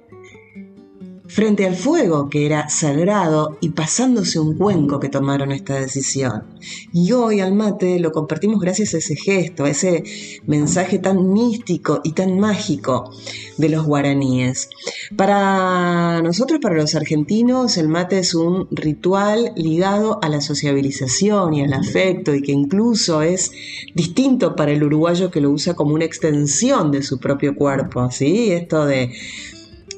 frente 1.36 1.66
al 1.66 1.76
fuego 1.76 2.30
que 2.30 2.46
era 2.46 2.70
sagrado 2.70 3.58
y 3.60 3.72
pasándose 3.72 4.40
un 4.40 4.58
cuenco 4.58 5.02
que 5.02 5.10
tomaron 5.10 5.52
esta 5.52 5.78
decisión. 5.78 6.46
Y 6.94 7.12
hoy 7.12 7.42
al 7.42 7.54
mate 7.54 8.00
lo 8.00 8.14
compartimos 8.14 8.62
gracias 8.62 8.94
a 8.94 9.00
ese 9.00 9.18
gesto, 9.18 9.66
a 9.66 9.70
ese 9.70 10.06
mensaje 10.48 10.98
tan 10.98 11.34
místico 11.34 12.00
y 12.06 12.14
tan 12.14 12.40
mágico 12.40 13.12
de 13.58 13.68
los 13.68 13.86
guaraníes. 13.86 14.70
Para 15.18 16.22
nosotros, 16.22 16.62
para 16.62 16.76
los 16.76 16.96
argentinos, 16.96 17.76
el 17.76 17.90
mate 17.90 18.20
es 18.20 18.34
un 18.34 18.70
ritual 18.72 19.52
ligado 19.58 20.20
a 20.24 20.30
la 20.30 20.40
sociabilización 20.40 21.54
y 21.54 21.64
al 21.64 21.74
afecto 21.74 22.34
y 22.34 22.44
que 22.44 22.54
incluso 22.54 23.22
es 23.22 23.52
distinto 23.94 24.56
para 24.56 24.72
el 24.72 24.84
uruguayo 24.84 25.32
que 25.32 25.42
lo 25.42 25.50
usa 25.50 25.74
como 25.74 25.96
una 25.96 26.06
extensión 26.06 26.94
de 26.94 27.04
su 27.04 27.20
propio 27.20 27.58
cuerpo, 27.58 28.10
¿sí? 28.10 28.54
Esto 28.54 28.86
de 28.86 29.12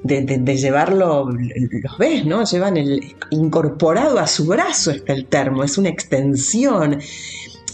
de, 0.03 0.57
llevarlo, 0.57 1.29
los 1.29 1.97
ves, 1.97 2.25
¿no? 2.25 2.43
Llevan 2.43 2.77
el 2.77 3.15
incorporado 3.31 4.19
a 4.19 4.27
su 4.27 4.45
brazo 4.45 4.91
está 4.91 5.13
el 5.13 5.25
termo, 5.25 5.63
es 5.63 5.77
una 5.77 5.89
extensión. 5.89 6.99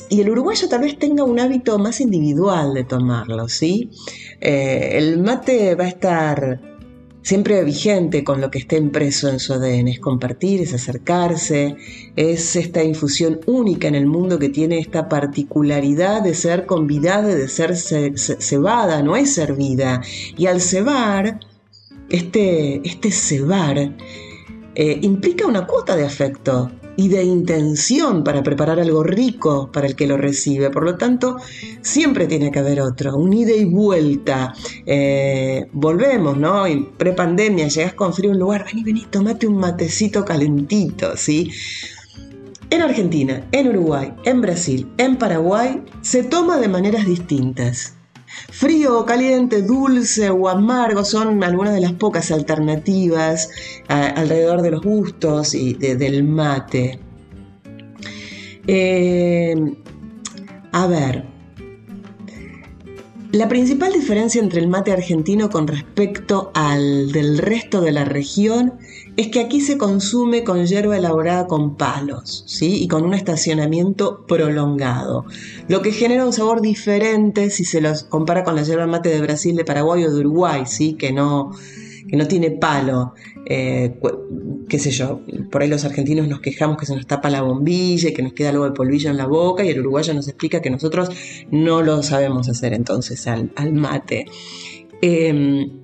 Y 0.09 0.21
el 0.21 0.29
uruguayo 0.29 0.67
tal 0.69 0.81
vez 0.81 0.97
tenga 0.99 1.23
un 1.23 1.39
hábito 1.39 1.79
más 1.79 1.99
individual 1.99 2.73
de 2.73 2.83
tomarlo, 2.83 3.47
¿sí? 3.47 3.89
Eh, 4.41 4.91
el 4.93 5.19
mate 5.19 5.75
va 5.75 5.85
a 5.85 5.87
estar 5.87 6.59
siempre 7.23 7.63
vigente 7.63 8.23
con 8.23 8.41
lo 8.41 8.51
que 8.51 8.59
esté 8.59 8.77
impreso 8.77 9.29
en 9.29 9.39
su 9.39 9.53
ADN, 9.53 9.87
es 9.87 9.99
compartir, 9.99 10.61
es 10.61 10.73
acercarse, 10.73 11.77
es 12.15 12.55
esta 12.55 12.83
infusión 12.83 13.39
única 13.47 13.87
en 13.87 13.95
el 13.95 14.05
mundo 14.05 14.37
que 14.37 14.49
tiene 14.49 14.77
esta 14.77 15.07
particularidad 15.07 16.21
de 16.21 16.35
ser 16.35 16.65
convidada, 16.65 17.33
de 17.33 17.47
ser 17.47 17.75
cebada, 17.77 19.01
no 19.01 19.15
es 19.15 19.33
servida. 19.33 20.01
Y 20.37 20.47
al 20.47 20.61
cebar, 20.61 21.39
este, 22.13 22.79
este 22.87 23.11
cebar 23.11 23.77
eh, 24.75 24.99
implica 25.01 25.47
una 25.47 25.65
cuota 25.65 25.95
de 25.95 26.05
afecto 26.05 26.71
y 26.95 27.07
de 27.07 27.23
intención 27.23 28.23
para 28.23 28.43
preparar 28.43 28.79
algo 28.79 29.03
rico 29.03 29.71
para 29.71 29.87
el 29.87 29.95
que 29.95 30.05
lo 30.05 30.15
recibe. 30.15 30.69
Por 30.69 30.83
lo 30.83 30.95
tanto, 30.95 31.37
siempre 31.81 32.27
tiene 32.27 32.51
que 32.51 32.59
haber 32.59 32.81
otro, 32.81 33.17
un 33.17 33.33
ida 33.33 33.53
y 33.55 33.65
vuelta. 33.65 34.53
Eh, 34.85 35.65
volvemos, 35.73 36.37
¿no? 36.37 36.67
En 36.67 36.91
prepandemia, 36.91 37.67
llegas 37.67 37.95
con 37.95 38.13
frío 38.13 38.29
a 38.29 38.33
un 38.33 38.39
lugar, 38.39 38.63
vení, 38.65 38.83
vení, 38.83 39.05
tomate 39.09 39.47
un 39.47 39.57
matecito 39.57 40.23
calentito, 40.23 41.17
¿sí? 41.17 41.51
En 42.69 42.83
Argentina, 42.83 43.43
en 43.51 43.69
Uruguay, 43.69 44.13
en 44.23 44.41
Brasil, 44.41 44.87
en 44.97 45.17
Paraguay, 45.17 45.81
se 46.01 46.23
toma 46.23 46.59
de 46.59 46.67
maneras 46.67 47.07
distintas. 47.07 47.95
Frío, 48.51 49.05
caliente, 49.05 49.61
dulce 49.61 50.29
o 50.29 50.49
amargo 50.49 51.03
son 51.03 51.43
algunas 51.43 51.73
de 51.73 51.81
las 51.81 51.93
pocas 51.93 52.31
alternativas 52.31 53.49
alrededor 53.87 54.61
de 54.61 54.71
los 54.71 54.81
gustos 54.81 55.53
y 55.53 55.73
del 55.73 56.23
mate. 56.23 56.99
Eh, 58.67 59.55
a 60.71 60.87
ver, 60.87 61.25
la 63.31 63.49
principal 63.49 63.91
diferencia 63.91 64.41
entre 64.41 64.61
el 64.61 64.67
mate 64.67 64.91
argentino 64.91 65.49
con 65.49 65.67
respecto 65.67 66.51
al 66.53 67.11
del 67.11 67.39
resto 67.39 67.81
de 67.81 67.91
la 67.91 68.05
región 68.05 68.73
es 69.15 69.27
que 69.27 69.39
aquí 69.39 69.61
se 69.61 69.77
consume 69.77 70.43
con 70.43 70.65
hierba 70.65 70.97
elaborada 70.97 71.45
con 71.47 71.75
palos, 71.75 72.43
¿sí? 72.47 72.83
Y 72.83 72.87
con 72.87 73.03
un 73.03 73.13
estacionamiento 73.13 74.25
prolongado, 74.25 75.25
lo 75.67 75.81
que 75.81 75.91
genera 75.91 76.25
un 76.25 76.33
sabor 76.33 76.61
diferente 76.61 77.49
si 77.49 77.63
se 77.63 77.81
los 77.81 78.03
compara 78.03 78.43
con 78.43 78.55
la 78.55 78.63
hierba 78.63 78.87
mate 78.87 79.09
de 79.09 79.21
Brasil, 79.21 79.55
de 79.55 79.65
Paraguay 79.65 80.03
o 80.05 80.11
de 80.11 80.19
Uruguay, 80.19 80.63
¿sí? 80.65 80.93
Que 80.93 81.11
no, 81.11 81.51
que 82.07 82.17
no 82.17 82.27
tiene 82.27 82.51
palo. 82.51 83.13
Eh, 83.45 83.99
qué 84.69 84.79
sé 84.79 84.91
yo, 84.91 85.21
por 85.51 85.61
ahí 85.61 85.67
los 85.67 85.83
argentinos 85.83 86.27
nos 86.27 86.39
quejamos 86.39 86.77
que 86.77 86.85
se 86.85 86.95
nos 86.95 87.05
tapa 87.05 87.29
la 87.29 87.41
bombilla 87.41 88.09
y 88.09 88.13
que 88.13 88.23
nos 88.23 88.33
queda 88.33 88.49
algo 88.49 88.63
de 88.63 88.71
polvillo 88.71 89.09
en 89.09 89.17
la 89.17 89.27
boca 89.27 89.63
y 89.65 89.69
el 89.69 89.81
uruguayo 89.81 90.13
nos 90.13 90.27
explica 90.27 90.61
que 90.61 90.69
nosotros 90.69 91.09
no 91.51 91.81
lo 91.81 92.01
sabemos 92.03 92.49
hacer 92.49 92.73
entonces 92.73 93.27
al, 93.27 93.51
mate. 93.73 94.25
Em, 95.01 95.82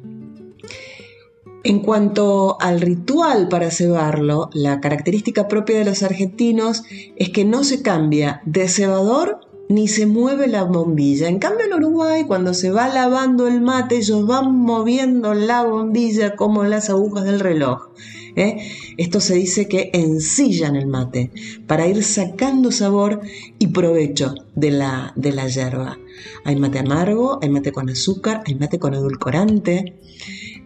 en 1.70 1.82
cuanto 1.82 2.58
al 2.60 2.82
ritual 2.82 3.48
para 3.48 3.70
cebarlo, 3.70 4.50
la 4.54 4.82
característica 4.82 5.48
propia 5.48 5.78
de 5.78 5.86
los 5.86 6.02
argentinos 6.02 6.82
es 7.16 7.30
que 7.30 7.46
no 7.46 7.64
se 7.64 7.84
cambia 7.84 8.42
de 8.44 8.68
cebador 8.68 9.42
ni 9.70 9.88
se 9.88 10.08
mueve 10.08 10.48
la 10.48 10.64
bombilla. 10.64 11.28
En 11.28 11.38
cambio 11.38 11.68
en 11.68 11.76
Uruguay, 11.76 12.24
cuando 12.26 12.56
se 12.56 12.72
va 12.72 12.90
lavando 12.90 13.48
el 13.48 13.62
mate, 13.62 13.98
ellos 13.98 14.26
van 14.26 14.56
moviendo 14.56 15.36
la 15.36 15.64
bombilla 15.64 16.36
como 16.36 16.64
las 16.64 16.90
agujas 16.90 17.24
del 17.24 17.40
reloj. 17.40 17.90
¿eh? 18.36 18.58
Esto 18.98 19.20
se 19.20 19.36
dice 19.36 19.68
que 19.68 19.92
ensillan 19.94 20.76
el 20.76 20.88
mate 20.88 21.30
para 21.68 21.88
ir 21.88 22.04
sacando 22.04 22.72
sabor 22.72 23.22
y 23.60 23.68
provecho 23.68 24.34
de 24.56 24.72
la, 24.72 25.14
de 25.16 25.34
la 25.34 25.48
yerba. 25.48 26.00
Hay 26.46 26.56
mate 26.56 26.80
amargo, 26.80 27.38
hay 27.44 27.50
mate 27.50 27.72
con 27.72 27.92
azúcar, 27.92 28.42
hay 28.48 28.56
mate 28.56 28.80
con 28.80 28.96
edulcorante. 28.96 29.94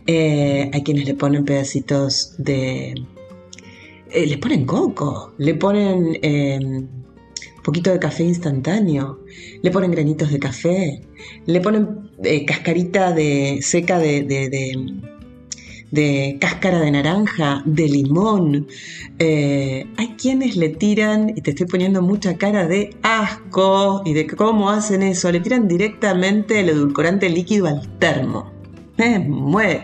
Eh, 0.08 0.70
hay 0.74 0.84
quienes 0.84 1.06
le 1.06 1.14
ponen 1.14 1.46
pedacitos 1.46 2.36
de... 2.38 2.94
Eh, 4.12 4.28
le 4.28 4.38
ponen 4.38 4.66
coco, 4.66 5.34
le 5.38 5.56
ponen 5.56 6.20
poquito 7.64 7.92
de 7.92 8.00
café 8.00 8.24
instantáneo, 8.24 9.20
le 9.62 9.72
ponen 9.72 9.92
granitos 9.92 10.32
de 10.32 10.40
café, 10.40 11.02
le 11.46 11.62
ponen 11.62 12.12
eh, 12.24 12.46
cascarita 12.46 13.12
de, 13.14 13.60
seca 13.62 13.98
de, 13.98 14.24
de, 15.92 16.38
cáscara 16.40 16.80
de 16.82 16.92
naranja, 16.92 17.64
de 17.66 17.88
limón. 17.88 18.68
Eh, 19.18 19.86
hay 19.98 20.08
quienes 20.18 20.58
le 20.58 20.70
tiran, 20.70 21.30
y 21.30 21.42
te 21.42 21.52
estoy 21.52 21.68
poniendo 21.68 22.02
mucha 22.02 22.38
cara 22.38 22.68
de 22.68 22.96
asco 23.02 24.02
y 24.06 24.14
de 24.14 24.28
cómo 24.28 24.70
hacen 24.70 25.02
eso, 25.02 25.32
le 25.32 25.40
tiran 25.40 25.68
directamente 25.68 26.60
el 26.60 26.70
edulcorante 26.70 27.30
líquido 27.30 27.68
al 27.68 27.98
termo. 28.00 28.53
Me 28.98 29.20
muero. 29.20 29.84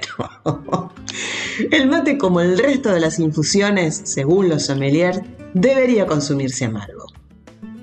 El 1.71 1.89
mate, 1.89 2.17
como 2.17 2.41
el 2.41 2.57
resto 2.57 2.91
de 2.91 2.99
las 2.99 3.19
infusiones, 3.19 4.01
según 4.05 4.49
los 4.49 4.65
sommeliers, 4.65 5.21
debería 5.53 6.05
consumirse 6.05 6.65
amargo. 6.65 7.07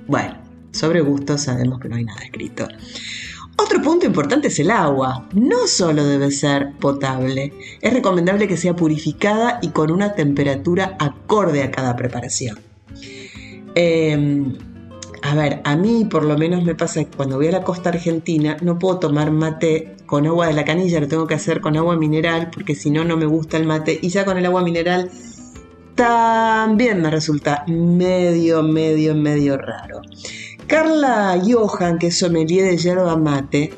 Bueno, 0.07 0.39
sobre 0.73 1.01
gusto 1.01 1.37
sabemos 1.37 1.81
que 1.81 1.89
no 1.89 1.97
hay 1.97 2.05
nada 2.05 2.23
escrito. 2.23 2.69
Otro 3.59 3.81
punto 3.83 4.07
importante 4.07 4.49
es 4.49 4.59
el 4.61 4.71
agua. 4.71 5.27
No 5.33 5.67
solo 5.67 6.05
debe 6.05 6.31
ser 6.31 6.73
potable, 6.79 7.53
es 7.81 7.93
recomendable 7.93 8.47
que 8.47 8.57
sea 8.57 8.77
purificada 8.77 9.59
y 9.63 9.69
con 9.69 9.91
una 9.91 10.15
temperatura 10.15 10.97
acorde 11.01 11.63
a 11.63 11.71
cada 11.71 11.97
preparación. 11.97 12.61
Em, 13.75 14.57
a 15.27 15.35
ver, 15.35 15.61
a 15.65 15.77
mí 15.77 16.05
por 16.05 16.25
lo 16.25 16.39
menos 16.39 16.63
me 16.63 16.77
pasa 16.77 17.03
que 17.03 17.17
cuando 17.17 17.37
voy 17.37 17.49
a 17.49 17.53
la 17.53 17.65
costa 17.65 17.89
argentina 17.89 18.57
no 18.63 18.79
puedo 18.79 19.01
tomar 19.01 19.33
mate 19.33 19.97
con 20.07 20.25
agua 20.25 20.47
de 20.47 20.53
la 20.53 20.65
canilla, 20.65 21.01
lo 21.01 21.09
tengo 21.09 21.27
que 21.27 21.35
hacer 21.35 21.61
con 21.61 21.77
agua 21.77 21.97
mineral 21.97 22.51
porque 22.53 22.77
si 22.77 22.91
no, 22.91 23.05
no 23.05 23.17
me 23.17 23.27
gusta 23.27 23.57
el 23.57 23.67
mate. 23.67 23.99
Y 24.01 24.09
ya 24.09 24.25
con 24.25 24.39
el 24.39 24.47
agua 24.47 24.63
mineral 24.63 25.11
también 25.97 27.03
me 27.03 27.11
resulta 27.11 27.65
medio, 27.67 28.63
medio, 28.63 29.15
medio 29.17 29.59
raro. 29.59 30.03
Carla 30.69 31.41
Johan, 31.45 31.99
que 31.99 32.09
es 32.09 32.19
sommelier 32.19 32.71
de 32.71 32.77
yerba 32.77 33.17
mate, 33.17 33.73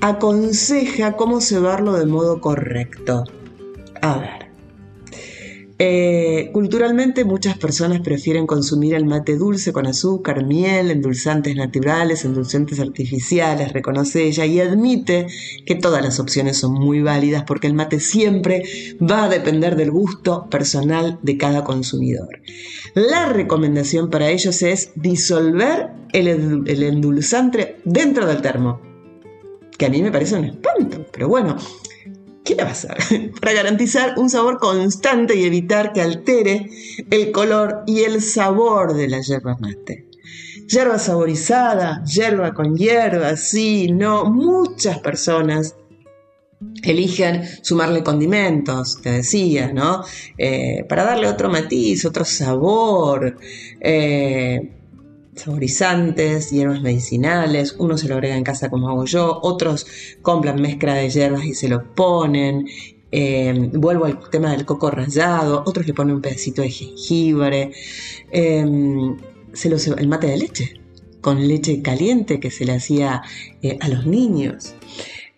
aconseja 0.00 1.16
cómo 1.16 1.40
cebarlo 1.40 1.94
de 1.94 2.06
modo 2.06 2.40
correcto. 2.40 3.24
A 4.00 4.18
ver, 4.18 4.47
eh, 5.80 6.50
culturalmente 6.52 7.24
muchas 7.24 7.56
personas 7.56 8.00
prefieren 8.00 8.48
consumir 8.48 8.94
el 8.94 9.04
mate 9.04 9.36
dulce 9.36 9.72
con 9.72 9.86
azúcar, 9.86 10.44
miel, 10.44 10.90
endulzantes 10.90 11.54
naturales, 11.54 12.24
endulzantes 12.24 12.80
artificiales, 12.80 13.72
reconoce 13.72 14.24
ella 14.24 14.44
y 14.44 14.58
admite 14.58 15.28
que 15.64 15.76
todas 15.76 16.02
las 16.02 16.18
opciones 16.18 16.56
son 16.56 16.72
muy 16.72 17.00
válidas 17.00 17.44
porque 17.44 17.68
el 17.68 17.74
mate 17.74 18.00
siempre 18.00 18.64
va 19.00 19.24
a 19.24 19.28
depender 19.28 19.76
del 19.76 19.92
gusto 19.92 20.48
personal 20.50 21.20
de 21.22 21.38
cada 21.38 21.62
consumidor. 21.62 22.40
La 22.94 23.26
recomendación 23.26 24.10
para 24.10 24.30
ellos 24.30 24.62
es 24.62 24.90
disolver 24.96 25.90
el, 26.12 26.64
el 26.66 26.82
endulzante 26.82 27.76
dentro 27.84 28.26
del 28.26 28.42
termo, 28.42 28.80
que 29.78 29.86
a 29.86 29.90
mí 29.90 30.02
me 30.02 30.10
parece 30.10 30.34
un 30.34 30.46
espanto, 30.46 31.06
pero 31.12 31.28
bueno, 31.28 31.56
¿Qué 32.48 32.54
le 32.54 32.62
va 32.62 32.70
a 32.70 32.72
hacer? 32.72 32.96
Para 33.40 33.52
garantizar 33.52 34.14
un 34.16 34.30
sabor 34.30 34.58
constante 34.58 35.36
y 35.36 35.44
evitar 35.44 35.92
que 35.92 36.00
altere 36.00 36.70
el 37.10 37.30
color 37.30 37.82
y 37.86 38.04
el 38.04 38.22
sabor 38.22 38.94
de 38.94 39.06
la 39.06 39.20
yerba 39.20 39.58
mate. 39.60 40.06
Yerba 40.66 40.98
saborizada, 40.98 42.02
yerba 42.04 42.54
con 42.54 42.74
hierba, 42.74 43.36
sí, 43.36 43.92
no. 43.92 44.24
Muchas 44.30 44.98
personas 45.00 45.76
eligen 46.82 47.42
sumarle 47.60 48.02
condimentos, 48.02 48.98
te 49.02 49.10
decía, 49.10 49.70
¿no? 49.70 50.02
Eh, 50.38 50.86
para 50.88 51.04
darle 51.04 51.28
otro 51.28 51.50
matiz, 51.50 52.06
otro 52.06 52.24
sabor. 52.24 53.36
Eh, 53.78 54.77
saborizantes, 55.38 56.50
hierbas 56.50 56.80
medicinales, 56.82 57.76
uno 57.78 57.96
se 57.96 58.08
lo 58.08 58.14
agrega 58.14 58.36
en 58.36 58.44
casa 58.44 58.70
como 58.70 58.88
hago 58.88 59.04
yo, 59.04 59.40
otros 59.42 59.86
compran 60.22 60.60
mezcla 60.60 60.94
de 60.94 61.08
hierbas 61.08 61.44
y 61.44 61.54
se 61.54 61.68
lo 61.68 61.94
ponen. 61.94 62.66
Eh, 63.10 63.70
vuelvo 63.72 64.04
al 64.04 64.18
tema 64.30 64.52
del 64.52 64.66
coco 64.66 64.90
rallado, 64.90 65.62
otros 65.66 65.86
le 65.86 65.94
ponen 65.94 66.16
un 66.16 66.22
pedacito 66.22 66.60
de 66.62 66.70
jengibre, 66.70 67.72
em, 68.30 69.16
se 69.52 69.68
el 69.68 70.08
mate 70.08 70.26
de 70.26 70.36
leche, 70.36 70.80
con 71.20 71.46
leche 71.48 71.80
caliente 71.82 72.38
que 72.38 72.50
se 72.50 72.64
le 72.64 72.72
hacía 72.72 73.22
eh, 73.62 73.78
a 73.80 73.88
los 73.88 74.06
niños. 74.06 74.74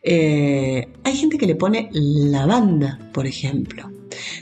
Eh, 0.02 0.88
hay 1.04 1.16
gente 1.16 1.38
que 1.38 1.46
le 1.46 1.54
pone 1.54 1.90
lavanda, 1.92 2.98
por 3.12 3.26
ejemplo. 3.26 3.90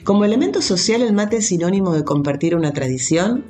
Como 0.05 0.25
elemento 0.25 0.62
social, 0.62 1.03
el 1.03 1.12
mate 1.12 1.38
es 1.38 1.47
sinónimo 1.47 1.92
de 1.92 2.05
compartir 2.05 2.57
una 2.57 2.73
tradición 2.73 3.44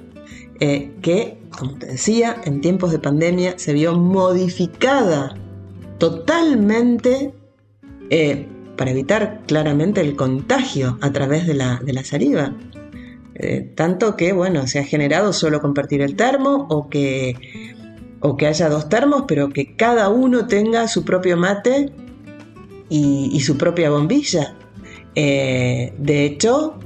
que 0.59 1.39
como 1.59 1.75
te 1.75 1.87
decía, 1.87 2.37
en 2.45 2.61
tiempos 2.61 2.93
de 2.93 2.99
pandemia 2.99 3.55
se 3.59 3.73
vio 3.73 3.97
modificada 3.97 5.35
totalmente 5.99 7.35
eh, 8.11 8.47
para 8.77 8.93
evitar 8.93 9.43
claramente 9.47 10.01
el 10.01 10.15
contagio 10.15 10.99
a 11.01 11.13
través 11.13 11.47
de 11.47 11.55
la, 11.55 11.81
saliva. 12.05 12.55
Eh, 13.35 13.73
tanto 13.75 14.17
que, 14.17 14.33
bueno, 14.33 14.67
se 14.67 14.79
ha 14.79 14.85
generado 14.85 15.33
solo 15.33 15.61
compartir 15.61 16.01
el 16.01 16.17
termo 16.17 16.67
o 16.71 16.89
que, 16.89 17.37
o 18.21 18.37
que 18.37 18.47
haya 18.47 18.69
dos 18.69 18.89
termos, 18.89 19.25
pero 19.27 19.49
que 19.49 19.75
cada 19.75 20.09
uno 20.09 20.47
tenga 20.47 20.87
su 20.87 21.05
propio 21.05 21.37
mate 21.37 21.93
y, 22.89 23.41
su 23.41 23.59
propia 23.59 23.91
bombilla. 23.91 24.55
Eh, 25.15 25.93
de 25.99 26.25
hecho, 26.25 26.79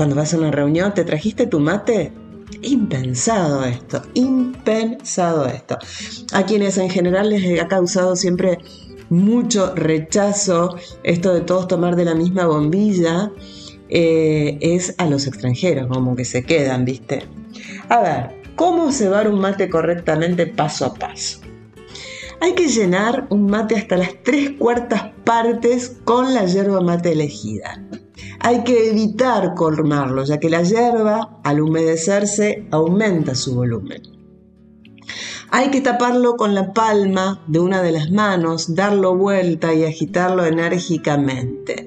cuando 0.00 0.16
vas 0.16 0.32
a 0.32 0.38
una 0.38 0.50
reunión, 0.50 0.94
¿te 0.94 1.04
trajiste 1.04 1.46
tu 1.46 1.60
mate? 1.60 2.10
impensado 2.62 3.66
esto, 3.66 4.00
impensado 4.14 5.44
esto. 5.44 5.76
A 6.32 6.46
quienes 6.46 6.78
en 6.78 6.88
general 6.88 7.28
les 7.28 7.60
ha 7.60 7.68
causado 7.68 8.16
siempre 8.16 8.60
mucho 9.10 9.74
rechazo 9.74 10.74
esto 11.02 11.34
de 11.34 11.42
todos 11.42 11.68
tomar 11.68 11.96
de 11.96 12.06
la 12.06 12.14
misma 12.14 12.46
bombilla, 12.46 13.30
eh, 13.90 14.56
es 14.62 14.94
a 14.96 15.04
los 15.04 15.26
extranjeros, 15.26 15.86
como 15.88 16.16
que 16.16 16.24
se 16.24 16.44
quedan, 16.44 16.86
¿viste? 16.86 17.24
A 17.90 18.00
ver, 18.00 18.42
¿cómo 18.56 18.92
cebar 18.92 19.28
un 19.28 19.38
mate 19.38 19.68
correctamente 19.68 20.46
paso 20.46 20.86
a 20.86 20.94
paso? 20.94 21.40
Hay 22.40 22.54
que 22.54 22.68
llenar 22.68 23.26
un 23.28 23.50
mate 23.50 23.76
hasta 23.76 23.98
las 23.98 24.14
tres 24.24 24.52
cuartas 24.58 25.10
partes 25.24 25.98
con 26.04 26.32
la 26.32 26.46
yerba 26.46 26.80
mate 26.80 27.12
elegida. 27.12 27.86
Hay 28.40 28.64
que 28.64 28.88
evitar 28.88 29.54
colmarlo, 29.54 30.24
ya 30.24 30.40
que 30.40 30.48
la 30.48 30.62
hierba, 30.62 31.40
al 31.44 31.60
humedecerse, 31.60 32.66
aumenta 32.70 33.34
su 33.34 33.54
volumen. 33.54 34.02
Hay 35.50 35.70
que 35.70 35.80
taparlo 35.80 36.36
con 36.36 36.54
la 36.54 36.72
palma 36.72 37.44
de 37.48 37.58
una 37.58 37.82
de 37.82 37.92
las 37.92 38.10
manos, 38.10 38.74
darlo 38.74 39.14
vuelta 39.14 39.74
y 39.74 39.84
agitarlo 39.84 40.46
enérgicamente. 40.46 41.86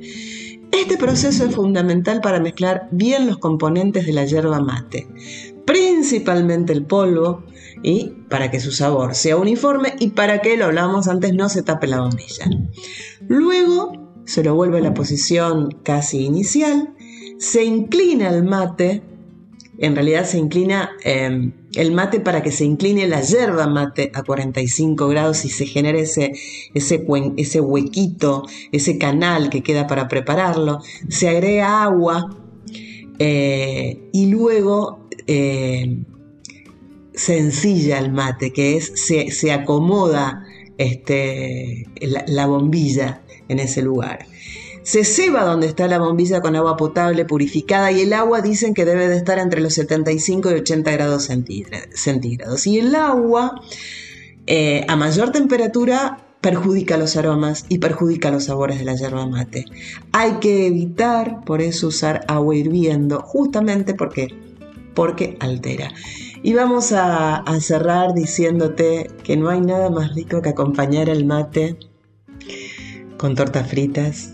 Este 0.71 0.97
proceso 0.97 1.45
es 1.45 1.55
fundamental 1.55 2.21
para 2.21 2.39
mezclar 2.39 2.87
bien 2.91 3.25
los 3.25 3.37
componentes 3.37 4.05
de 4.05 4.13
la 4.13 4.25
yerba 4.25 4.59
mate, 4.59 5.07
principalmente 5.65 6.73
el 6.73 6.85
polvo, 6.85 7.43
y 7.81 8.09
para 8.29 8.51
que 8.51 8.59
su 8.59 8.71
sabor 8.71 9.15
sea 9.15 9.37
uniforme 9.37 9.95
y 9.99 10.11
para 10.11 10.39
que, 10.39 10.55
lo 10.55 10.65
hablamos 10.65 11.07
antes, 11.07 11.33
no 11.33 11.49
se 11.49 11.63
tape 11.63 11.87
la 11.87 12.01
bombilla. 12.01 12.49
Luego 13.27 14.02
se 14.25 14.43
lo 14.43 14.55
vuelve 14.55 14.77
a 14.79 14.81
la 14.81 14.93
posición 14.93 15.69
casi 15.83 16.25
inicial, 16.25 16.93
se 17.37 17.63
inclina 17.63 18.29
el 18.29 18.43
mate, 18.43 19.01
en 19.79 19.95
realidad 19.95 20.25
se 20.25 20.37
inclina 20.37 20.91
em, 21.03 21.51
el 21.75 21.91
mate 21.91 22.19
para 22.19 22.43
que 22.43 22.51
se 22.51 22.63
incline 22.63 23.07
la 23.07 23.21
yerba 23.21 23.67
mate 23.67 24.11
a 24.13 24.23
45 24.23 25.07
grados 25.07 25.45
y 25.45 25.49
se 25.49 25.65
genere 25.65 26.01
ese, 26.01 26.33
ese, 26.73 27.59
huequito, 27.59 28.43
ese 28.71 28.97
canal 28.97 29.49
que 29.49 29.63
queda 29.63 29.87
para 29.87 30.07
prepararlo, 30.07 30.79
se 31.09 31.29
agrega 31.29 31.83
agua 31.83 32.37
eh, 33.19 34.09
y 34.13 34.27
luego 34.27 35.07
eh, 35.25 36.03
se 37.13 37.37
ensilla 37.37 37.99
el 37.99 38.11
mate, 38.11 38.53
que 38.53 38.77
es 38.77 38.93
se, 38.95 39.51
acomoda 39.51 40.45
este, 40.77 41.87
la 42.27 42.45
bombilla 42.45 43.22
en 43.53 43.59
ese 43.59 43.81
lugar. 43.81 44.27
Se 44.83 45.05
ceba 45.05 45.45
donde 45.45 45.67
está 45.67 45.87
la 45.87 45.97
bombilla 45.97 46.41
con 46.41 46.57
agua 46.57 46.75
potable 46.75 47.23
purificada 47.23 47.89
y 47.93 48.01
el 48.01 48.11
agua 48.11 48.41
dicen 48.41 48.73
que 48.73 48.83
debe 48.83 49.07
de 49.07 49.15
estar 49.15 49.39
entre 49.39 49.61
los 49.61 49.73
75 49.75 50.51
y 50.51 50.53
80 50.55 50.91
grados 50.91 51.29
centígrados. 51.93 52.67
Y 52.67 52.79
el 52.79 52.93
agua 52.93 53.61
eh, 54.45 54.85
a 54.89 54.97
mayor 54.97 55.31
temperatura 55.31 56.17
perjudica 56.41 56.97
los 56.97 57.15
aromas 57.15 57.65
y 57.69 57.77
perjudica 57.77 58.29
los 58.29 58.43
sabores 58.43 58.77
de 58.77 58.83
la 58.83 58.95
yerba 58.95 59.25
mate. 59.25 59.63
Hay 60.11 60.33
que 60.41 60.67
evitar, 60.67 61.45
por 61.45 61.61
eso, 61.61 61.87
usar 61.87 62.25
agua 62.27 62.53
hirviendo, 62.53 63.21
justamente 63.21 63.93
porque, 63.93 64.27
porque 64.93 65.37
altera. 65.39 65.93
Y 66.43 66.53
vamos 66.53 66.91
a, 66.91 67.37
a 67.37 67.61
cerrar 67.61 68.13
diciéndote 68.13 69.09
que 69.23 69.37
no 69.37 69.49
hay 69.49 69.61
nada 69.61 69.89
más 69.89 70.13
rico 70.13 70.41
que 70.41 70.49
acompañar 70.49 71.07
el 71.07 71.25
mate 71.25 71.77
con 73.23 73.35
tortas 73.35 73.69
fritas, 73.69 74.33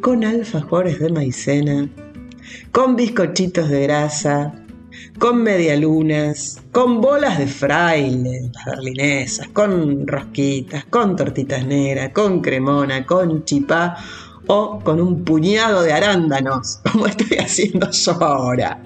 con 0.00 0.24
alfajores 0.24 1.00
de 1.00 1.12
maicena, 1.12 1.86
con 2.72 2.96
bizcochitos 2.96 3.68
de 3.68 3.82
grasa, 3.82 4.54
con 5.18 5.42
medialunas, 5.42 6.62
con 6.72 7.02
bolas 7.02 7.36
de 7.36 7.46
fraile, 7.46 8.50
las 8.54 8.64
berlinesas, 8.64 9.48
con 9.48 10.06
rosquitas, 10.06 10.86
con 10.86 11.14
tortitas 11.14 11.66
negras, 11.66 12.12
con 12.14 12.40
cremona, 12.40 13.04
con 13.04 13.44
chipá 13.44 13.98
o 14.46 14.80
con 14.82 14.98
un 14.98 15.22
puñado 15.22 15.82
de 15.82 15.92
arándanos, 15.92 16.80
como 16.90 17.06
estoy 17.06 17.36
haciendo 17.36 17.90
yo 17.90 18.12
ahora. 18.12 18.82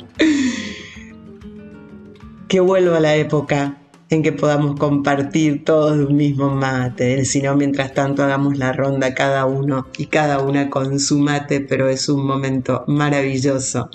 Que 2.48 2.58
vuelva 2.58 2.98
la 2.98 3.14
época 3.14 3.78
en 4.10 4.22
que 4.22 4.32
podamos 4.32 4.78
compartir 4.78 5.64
todos 5.64 5.96
un 5.96 6.16
mismo 6.16 6.50
mate, 6.50 7.24
si 7.24 7.42
no, 7.42 7.56
mientras 7.56 7.94
tanto 7.94 8.22
hagamos 8.22 8.58
la 8.58 8.72
ronda 8.72 9.14
cada 9.14 9.46
uno 9.46 9.86
y 9.98 10.06
cada 10.06 10.40
una 10.40 10.70
con 10.70 11.00
su 11.00 11.18
mate, 11.18 11.60
pero 11.60 11.88
es 11.88 12.08
un 12.08 12.26
momento 12.26 12.84
maravilloso 12.86 13.90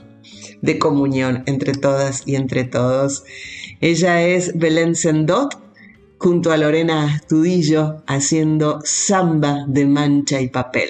de 0.61 0.79
comunión 0.79 1.43
entre 1.45 1.73
todas 1.73 2.23
y 2.25 2.35
entre 2.35 2.63
todos. 2.63 3.23
Ella 3.81 4.21
es 4.23 4.57
Belén 4.57 4.95
Sendot 4.95 5.57
junto 6.17 6.51
a 6.51 6.57
Lorena 6.57 7.05
Astudillo 7.05 8.03
haciendo 8.07 8.81
samba 8.83 9.65
de 9.67 9.85
mancha 9.85 10.41
y 10.41 10.49
papel. 10.49 10.89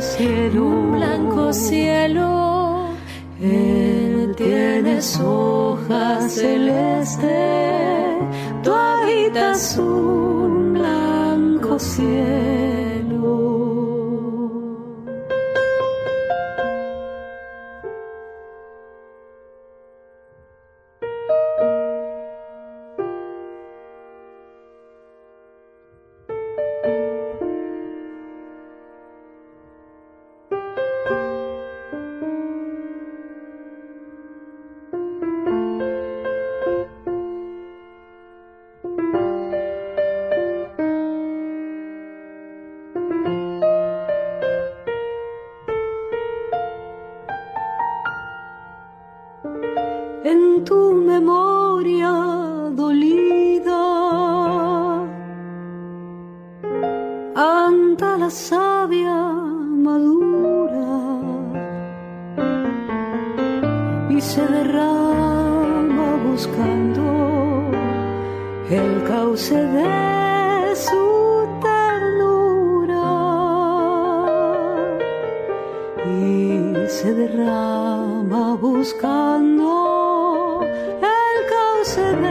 blanco 0.00 0.16
cielo, 0.16 0.92
blanco 0.92 1.52
cielo. 1.52 2.88
Él 3.42 4.34
tienes 4.34 5.20
hojas 5.20 6.32
celeste, 6.32 8.16
tu 8.62 8.72
habitación 8.72 9.89
buscando 78.80 80.62
el 80.62 81.46
cauce 81.50 82.29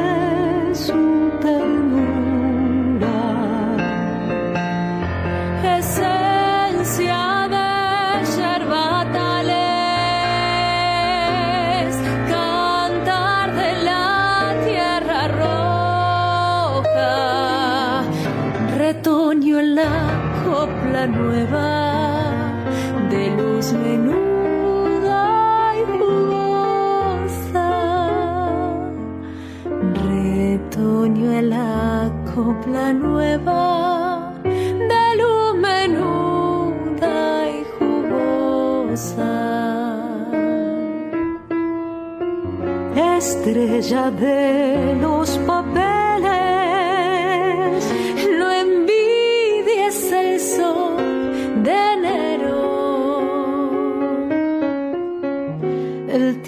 Estrella 43.49 44.11
de 44.11 44.95
los 45.01 45.37
papeles. 45.39 45.89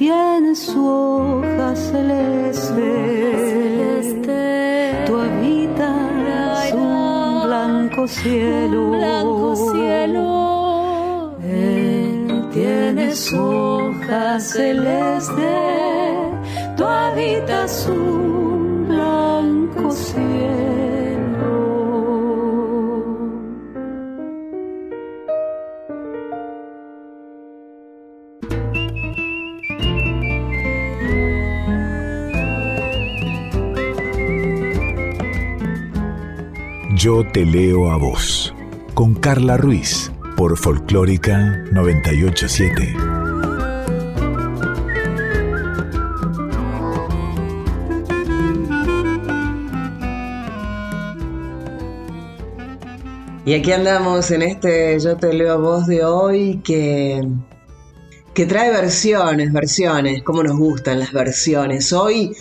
Tiene 0.01 0.55
su 0.55 0.83
hoja 0.83 1.75
celeste, 1.75 2.83
tu 5.05 5.15
habita 5.15 5.89
un 6.73 7.43
blanco 7.45 8.07
cielo, 8.07 8.89
blanco 8.89 9.55
cielo. 9.71 11.37
Él 11.47 12.49
tiene 12.51 13.15
su 13.15 13.39
hoja 13.39 14.39
celeste, 14.39 15.80
Yo 37.03 37.23
te 37.25 37.47
leo 37.47 37.89
a 37.89 37.97
vos, 37.97 38.53
con 38.93 39.15
Carla 39.15 39.57
Ruiz, 39.57 40.11
por 40.37 40.55
Folclórica 40.55 41.65
987. 41.71 42.95
Y 53.45 53.53
aquí 53.55 53.71
andamos 53.71 54.29
en 54.29 54.43
este 54.43 54.99
Yo 54.99 55.17
te 55.17 55.33
leo 55.33 55.53
a 55.53 55.57
vos 55.57 55.87
de 55.87 56.05
hoy 56.05 56.61
que, 56.63 57.27
que 58.35 58.45
trae 58.45 58.69
versiones, 58.69 59.51
versiones, 59.51 60.21
como 60.21 60.43
nos 60.43 60.55
gustan 60.55 60.99
las 60.99 61.11
versiones. 61.11 61.91
Hoy 61.93 62.35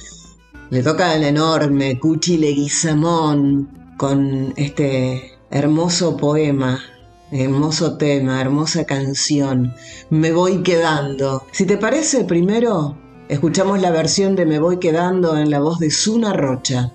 le 0.69 0.83
toca 0.83 1.15
el 1.15 1.25
enorme 1.25 1.99
Cuchi 1.99 2.37
Leguizamón 2.37 3.80
con 4.01 4.55
este 4.57 5.39
hermoso 5.51 6.17
poema, 6.17 6.81
hermoso 7.31 7.99
tema, 7.99 8.41
hermosa 8.41 8.87
canción, 8.87 9.75
Me 10.09 10.33
voy 10.33 10.63
quedando. 10.63 11.45
Si 11.53 11.67
te 11.67 11.77
parece, 11.77 12.25
primero 12.25 12.97
escuchamos 13.29 13.79
la 13.83 13.91
versión 13.91 14.37
de 14.37 14.47
Me 14.47 14.59
voy 14.59 14.79
quedando 14.79 15.37
en 15.37 15.51
la 15.51 15.61
voz 15.61 15.81
de 15.81 15.91
Suna 15.91 16.33
Rocha. 16.33 16.95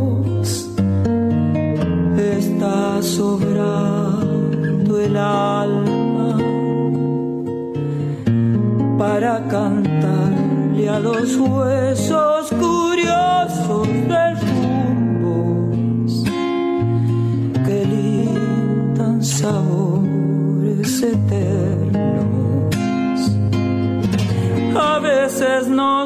sobrando 3.01 4.99
el 4.99 5.17
alma 5.17 6.37
para 8.99 9.47
cantarle 9.47 10.87
a 10.87 10.99
los 10.99 11.35
huesos 11.35 12.51
curiosos 12.51 13.87
de 13.87 14.35
rumbos 14.43 16.23
que 17.65 17.85
lindan 17.85 19.23
sabores 19.23 21.01
eternos. 21.01 22.01
A 24.79 24.99
veces 24.99 25.67
no 25.67 26.00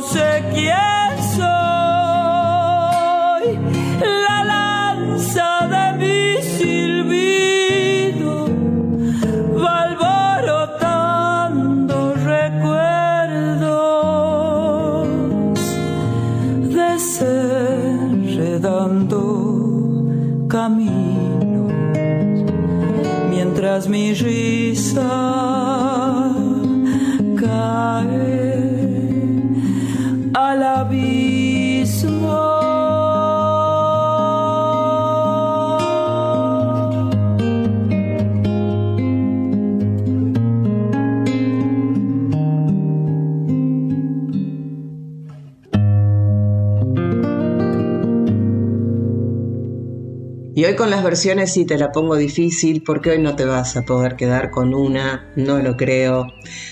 Hoy 50.68 50.76
con 50.76 50.90
las 50.90 51.04
versiones 51.04 51.54
sí 51.54 51.64
te 51.66 51.78
la 51.78 51.92
pongo 51.92 52.16
difícil 52.16 52.82
porque 52.82 53.12
hoy 53.12 53.20
no 53.20 53.36
te 53.36 53.46
vas 53.46 53.78
a 53.78 53.84
poder 53.84 54.16
quedar 54.16 54.50
con 54.50 54.74
una, 54.74 55.32
no 55.36 55.60
lo 55.60 55.78
creo. 55.78 56.26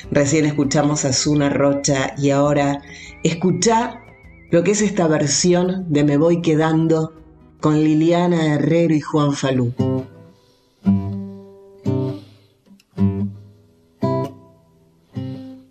Recién 0.09 0.45
escuchamos 0.45 1.05
a 1.05 1.13
Zuna 1.13 1.49
Rocha 1.49 2.15
y 2.17 2.31
ahora 2.31 2.81
escucha 3.21 4.01
lo 4.49 4.63
que 4.63 4.71
es 4.71 4.81
esta 4.81 5.07
versión 5.07 5.85
de 5.89 6.03
Me 6.03 6.17
voy 6.17 6.41
quedando 6.41 7.13
con 7.61 7.83
Liliana 7.83 8.55
Herrero 8.55 8.95
y 8.95 9.01
Juan 9.01 9.33
Falú. 9.33 9.75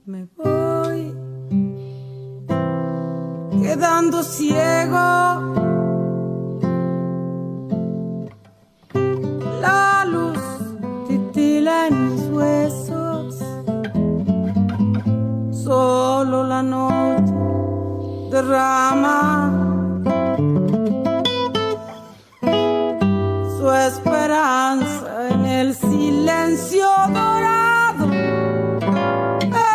Me 0.07 0.29
voy 0.37 1.13
quedando 3.63 4.23
ciego. 4.23 5.62
Derrama 18.43 19.51
su 23.57 23.71
esperanza 23.71 25.29
en 25.31 25.45
el 25.45 25.75
silencio 25.75 26.87
dorado 27.13 28.11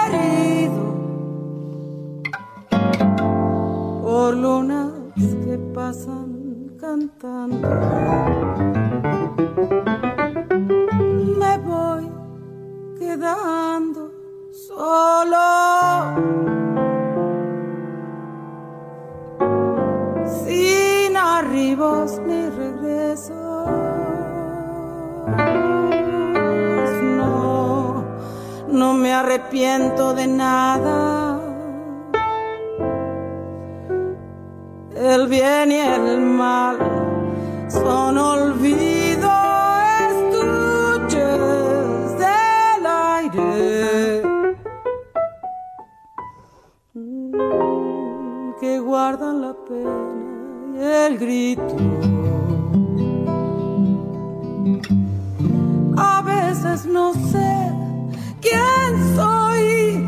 herido 0.06 0.84
por 4.02 4.36
lunas 4.36 4.92
que 5.16 5.58
pasan 5.74 6.70
cantando. 6.80 7.70
Me 11.40 11.58
voy 11.60 12.12
quedando 13.00 14.12
solo. 14.52 16.57
Arribos 21.78 22.20
ni. 22.26 22.48
No, 27.18 28.04
no 28.68 28.94
me 28.94 29.14
arrepiento 29.14 30.14
de 30.14 30.28
nada. 30.28 31.40
El 34.96 35.28
bien 35.28 35.72
y 35.72 35.80
el 35.80 36.22
mal 36.22 36.78
son 37.70 38.18
olvido 38.18 39.30
estuches 40.10 41.20
del 42.18 42.86
aire 42.86 44.24
mm, 46.94 48.52
que 48.60 48.80
guardan 48.80 49.42
la 49.42 49.54
pena 49.54 50.07
el 50.88 51.18
grito. 51.18 51.76
A 55.98 56.22
veces 56.22 56.86
no 56.86 57.14
sé 57.14 57.72
quién 58.42 59.16
soy. 59.16 60.07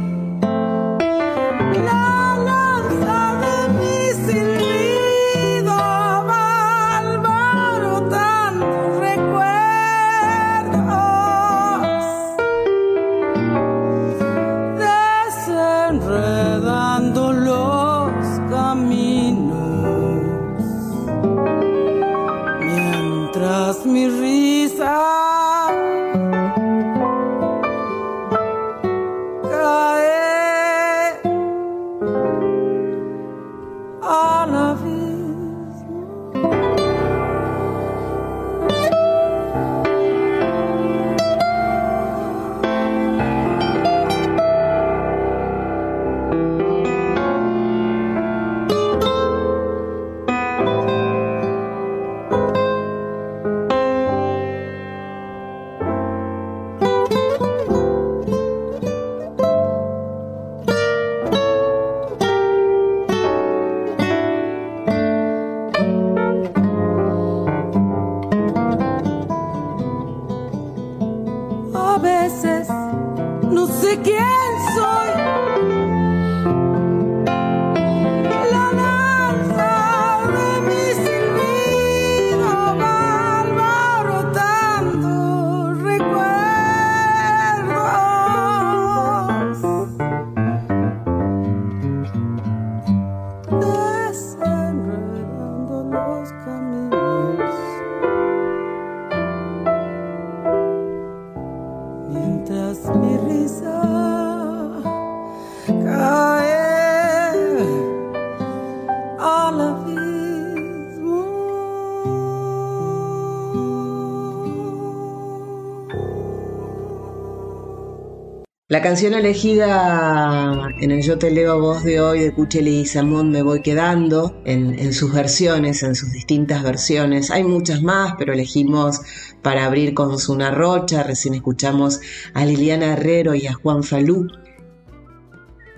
La 118.71 118.83
canción 118.83 119.15
elegida 119.15 120.69
en 120.79 120.91
el 120.91 121.01
Yo 121.01 121.17
te 121.17 121.31
leo 121.31 121.53
a 121.53 121.55
voz 121.55 121.83
de 121.83 122.01
hoy 122.01 122.19
de 122.19 122.31
Cucheli 122.31 122.81
y 122.81 122.85
Samón 122.85 123.31
Me 123.31 123.41
voy 123.41 123.63
quedando 123.63 124.39
en, 124.45 124.93
sus 124.93 125.11
versiones, 125.11 125.81
en 125.81 125.95
sus 125.95 126.11
distintas 126.11 126.61
versiones. 126.61 127.31
Hay 127.31 127.43
muchas 127.43 127.81
más, 127.81 128.13
pero 128.19 128.31
elegimos 128.31 129.01
para 129.41 129.65
abrir 129.65 129.95
con 129.95 130.19
Zuna 130.19 130.51
Rocha. 130.51 131.01
Recién 131.01 131.33
escuchamos 131.33 131.99
a 132.35 132.45
Liliana 132.45 132.93
Herrero 132.93 133.33
y 133.33 133.47
a 133.47 133.53
Juan 133.53 133.81
Falú. 133.81 134.27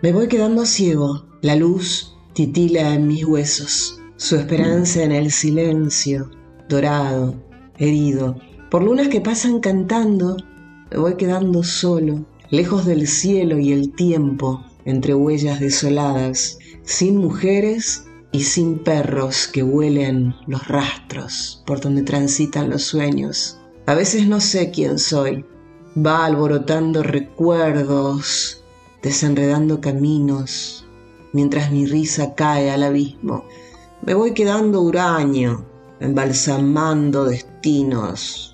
Me 0.02 0.12
voy 0.12 0.28
quedando 0.28 0.66
ciego, 0.66 1.28
la 1.42 1.56
luz 1.56 2.18
titila 2.34 2.94
en 2.94 3.08
mis 3.08 3.24
huesos, 3.24 4.02
su 4.18 4.36
esperanza 4.36 5.02
en 5.02 5.14
el 5.14 5.32
silencio, 5.32 6.30
dorado, 6.68 7.36
herido. 7.78 8.36
Por 8.70 8.84
lunas 8.84 9.08
que 9.08 9.22
pasan 9.22 9.62
cantando, 9.62 10.36
me 10.92 10.98
voy 10.98 11.16
quedando 11.16 11.64
solo, 11.64 12.26
lejos 12.52 12.86
del 12.86 13.08
cielo 13.08 13.58
y 13.58 13.72
el 13.72 13.94
tiempo, 13.94 14.64
entre 14.86 15.16
huellas 15.16 15.60
desoladas, 15.60 16.60
sin 16.84 17.18
mujeres 17.18 18.06
y 18.32 18.44
sin 18.44 18.80
perros 18.80 19.48
que 19.48 19.64
huelen 19.64 20.36
los 20.48 20.68
rastros 20.68 21.64
por 21.66 21.80
donde 21.80 22.04
transitan 22.04 22.70
los 22.70 22.84
sueños. 22.84 23.58
A 23.86 23.96
veces 23.96 24.28
no 24.28 24.40
sé 24.40 24.70
quién 24.70 25.00
soy, 25.00 25.46
va 25.98 26.26
alborotando 26.26 27.04
recuerdos, 27.04 28.62
desenredando 29.02 29.82
caminos, 29.82 30.86
mientras 31.34 31.72
mi 31.72 31.86
risa 31.86 32.36
cae 32.36 32.70
al 32.70 32.84
abismo. 32.84 33.46
Me 34.06 34.14
voy 34.14 34.34
quedando 34.34 34.82
huraño, 34.82 35.66
embalsamando 36.00 37.26
destinos, 37.26 38.51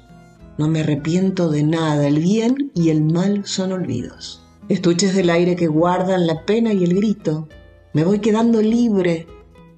no 0.57 0.67
me 0.67 0.81
arrepiento 0.81 1.49
de 1.49 1.63
nada, 1.63 2.05
el 2.07 2.19
bien 2.19 2.71
y 2.73 2.89
el 2.89 3.03
mal 3.03 3.45
son 3.45 3.71
olvidos. 3.71 4.41
Estuches 4.69 5.15
del 5.15 5.29
aire 5.29 5.55
que 5.55 5.67
guardan 5.67 6.27
la 6.27 6.45
pena 6.45 6.73
y 6.73 6.83
el 6.83 6.93
grito. 6.95 7.47
Me 7.93 8.03
voy 8.03 8.19
quedando 8.19 8.61
libre, 8.61 9.27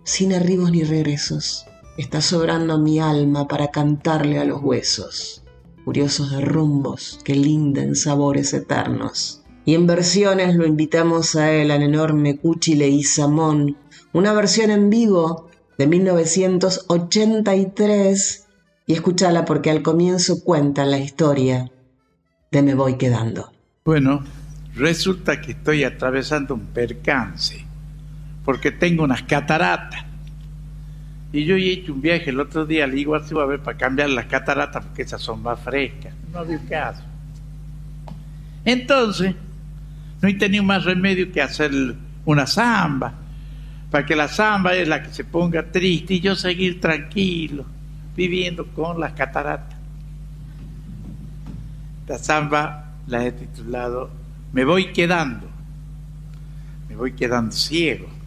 sin 0.04 0.34
arribos 0.34 0.72
ni 0.72 0.84
regresos. 0.84 1.68
Está 1.98 2.22
sobrando 2.22 2.80
mi 2.80 3.00
alma 3.00 3.48
para 3.48 3.70
cantarle 3.72 4.40
a 4.40 4.46
los 4.46 4.64
huesos, 4.64 5.44
curiosos 5.86 6.32
de 6.32 6.42
rumbos 6.42 7.20
que 7.24 7.36
linden 7.36 7.96
sabores 7.96 8.52
eternos. 8.54 9.44
Y 9.66 9.76
en 9.76 9.86
versiones 9.86 10.56
lo 10.56 10.66
invitamos 10.66 11.36
a 11.36 11.52
él, 11.52 11.70
al 11.72 11.84
enorme 11.84 12.38
Cuchile 12.38 12.88
y 12.88 13.04
Samón, 13.04 13.76
una 14.14 14.32
versión 14.34 14.72
en 14.72 14.90
vivo 14.90 15.50
de 15.78 15.86
1983 15.88 18.48
y 18.90 18.94
escúchala 18.94 19.46
porque 19.46 19.70
al 19.70 19.84
comienzo 19.84 20.44
cuenta 20.44 20.84
la 20.84 20.98
historia 20.98 21.70
de 22.50 22.64
Me 22.64 22.74
voy 22.74 22.98
quedando. 22.98 23.54
Bueno, 23.86 24.24
resulta 24.74 25.40
que 25.40 25.52
estoy 25.52 25.84
atravesando 25.84 26.56
un 26.56 26.66
percance 26.66 27.64
porque 28.44 28.72
tengo 28.72 29.04
unas 29.04 29.22
cataratas. 29.22 30.04
Y 31.32 31.46
yo 31.46 31.56
he 31.56 31.70
hecho 31.70 31.94
un 31.94 32.02
viaje 32.02 32.32
el 32.32 32.40
otro 32.40 32.66
día 32.66 32.86
al 32.86 32.98
Iguazú 32.98 33.40
a 33.40 33.46
ver 33.46 33.60
para 33.60 33.78
cambiar 33.78 34.10
las 34.10 34.26
cataratas 34.26 34.84
porque 34.84 35.04
esas 35.04 35.22
son 35.22 35.44
más 35.44 35.60
frescas. 35.60 36.16
No 36.34 36.40
había 36.40 36.60
caso. 36.68 37.04
Entonces, 38.66 39.36
no 40.20 40.28
he 40.28 40.34
tenido 40.34 40.64
más 40.64 40.84
remedio 40.84 41.32
que 41.32 41.44
hacer 41.44 41.72
una 42.26 42.48
zamba, 42.48 43.14
para 43.92 44.04
que 44.04 44.16
la 44.16 44.28
zamba 44.28 44.74
es 44.74 44.88
la 44.88 45.04
que 45.04 45.14
se 45.14 45.26
ponga 45.26 45.72
triste 45.72 46.16
y 46.16 46.22
yo 46.22 46.36
seguir 46.36 46.82
tranquilo 46.82 47.78
viviendo 48.20 48.68
con 48.74 49.00
las 49.00 49.14
cataratas. 49.14 49.80
Esta 52.02 52.18
samba 52.18 52.92
la 53.08 53.26
he 53.26 53.32
titulado 53.32 54.10
Me 54.52 54.66
voy 54.66 54.92
quedando, 54.92 55.48
me 56.90 56.98
voy 56.98 57.14
quedando 57.14 57.54
ciego. 57.54 58.19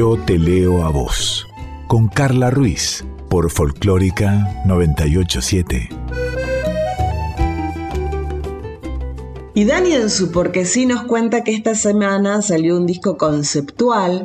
Yo 0.00 0.16
te 0.16 0.38
leo 0.38 0.82
a 0.82 0.88
vos. 0.88 1.46
Con 1.86 2.08
Carla 2.08 2.48
Ruiz 2.48 3.04
por 3.28 3.50
Folclórica 3.50 4.62
987. 4.64 5.90
Y 9.52 9.64
Dani 9.66 9.92
en 9.92 10.08
su 10.08 10.32
Porque 10.32 10.64
sí 10.64 10.86
nos 10.86 11.02
cuenta 11.02 11.44
que 11.44 11.52
esta 11.52 11.74
semana 11.74 12.40
salió 12.40 12.78
un 12.78 12.86
disco 12.86 13.18
conceptual, 13.18 14.24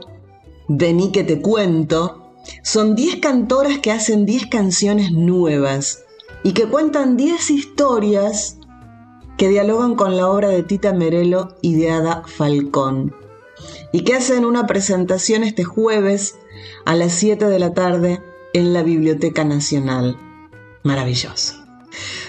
Vení 0.70 1.12
que 1.12 1.26
te 1.26 1.42
cuento. 1.42 2.32
Son 2.64 2.96
10 2.96 3.18
cantoras 3.18 3.80
que 3.80 3.92
hacen 3.92 4.26
10 4.26 4.46
canciones 4.46 5.12
nuevas 5.12 6.06
y 6.46 6.54
que 6.54 6.70
cuentan 6.70 7.18
10 7.18 7.50
historias 7.50 8.60
que 9.38 9.50
dialogan 9.50 9.96
con 9.96 10.16
la 10.16 10.30
obra 10.30 10.48
de 10.48 10.64
Tita 10.64 10.94
Merelo 10.94 11.58
y 11.62 11.76
de 11.76 11.92
Falcón 12.28 13.25
y 13.96 14.02
que 14.02 14.14
hacen 14.14 14.44
una 14.44 14.68
presentación 14.68 15.46
este 15.46 15.64
jueves 15.64 16.38
a 16.84 16.96
las 16.96 17.14
7 17.14 17.46
de 17.46 17.60
la 17.60 17.74
tarde 17.74 18.22
en 18.54 18.74
la 18.74 18.84
Biblioteca 18.84 19.46
Nacional. 19.46 20.18
Maravilloso. 20.84 21.54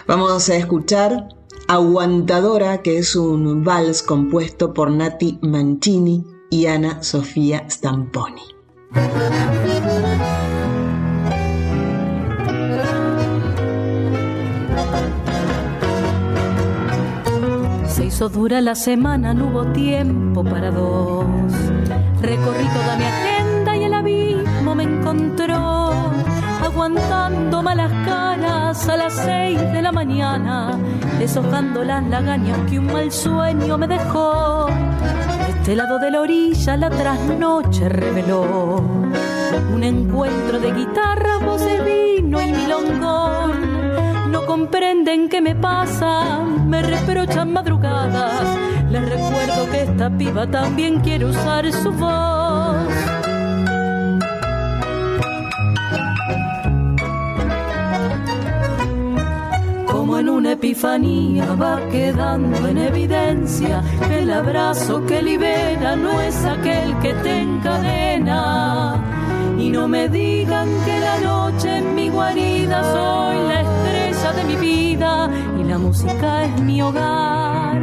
Vamos 0.06 0.48
a 0.48 0.54
escuchar 0.54 1.26
Aguantadora, 1.66 2.82
que 2.82 2.98
es 2.98 3.16
un 3.16 3.64
vals 3.64 4.04
compuesto 4.04 4.72
por 4.72 4.92
Nati 4.92 5.40
Mancini 5.42 6.24
y 6.50 6.66
Ana 6.66 7.02
Sofía 7.02 7.68
Stamponi. 7.68 8.42
Hizo 18.16 18.30
dura 18.30 18.62
la 18.62 18.74
semana, 18.74 19.34
no 19.34 19.48
hubo 19.48 19.66
tiempo 19.72 20.42
para 20.42 20.70
dos. 20.70 21.26
Recorrí 22.22 22.66
toda 22.68 22.96
mi 22.96 23.04
agenda 23.04 23.76
y 23.76 23.84
el 23.84 23.92
abismo 23.92 24.74
me 24.74 24.84
encontró 24.84 26.12
aguantando 26.64 27.62
malas 27.62 27.92
caras 28.06 28.88
a 28.88 28.96
las 28.96 29.12
seis 29.12 29.60
de 29.60 29.82
la 29.82 29.92
mañana, 29.92 30.78
deshojando 31.18 31.84
las 31.84 32.08
lagañas 32.08 32.58
que 32.70 32.78
un 32.78 32.86
mal 32.86 33.12
sueño 33.12 33.76
me 33.76 33.86
dejó. 33.86 34.68
este 35.50 35.76
lado 35.76 35.98
de 35.98 36.10
la 36.10 36.22
orilla 36.22 36.74
la 36.78 36.88
trasnoche 36.88 37.86
reveló 37.90 38.80
un 39.74 39.84
encuentro 39.84 40.58
de 40.58 40.72
guitarra, 40.72 41.36
voces, 41.36 41.84
vino 41.84 42.40
y 42.40 42.50
milongón. 42.50 43.45
Comprenden 44.56 45.28
qué 45.28 45.42
me 45.42 45.54
pasa, 45.54 46.40
me 46.42 46.80
reprochan 46.80 47.52
madrugadas. 47.52 48.56
Les 48.90 49.06
recuerdo 49.06 49.70
que 49.70 49.82
esta 49.82 50.08
piba 50.08 50.50
también 50.50 51.00
quiere 51.00 51.26
usar 51.26 51.70
su 51.70 51.92
voz. 51.92 52.86
en 60.18 60.30
una 60.30 60.52
epifanía 60.52 61.44
va 61.60 61.78
quedando 61.90 62.66
en 62.66 62.78
evidencia 62.78 63.82
el 64.10 64.30
abrazo 64.30 65.04
que 65.04 65.20
libera 65.20 65.94
no 65.94 66.18
es 66.22 66.42
aquel 66.46 66.98
que 67.00 67.12
te 67.12 67.40
encadena. 67.40 69.02
Y 69.58 69.68
no 69.68 69.86
me 69.86 70.08
digan 70.08 70.68
que 70.86 70.98
la 71.00 71.20
noche 71.20 71.76
en 71.76 71.94
mi 71.94 72.08
guarida 72.08 72.82
soy 72.82 73.36
la 73.48 73.60
estrella 73.60 74.05
de 74.32 74.44
mi 74.44 74.56
vida 74.56 75.30
y 75.58 75.64
la 75.64 75.78
música 75.78 76.44
es 76.44 76.60
mi 76.62 76.82
hogar. 76.82 77.80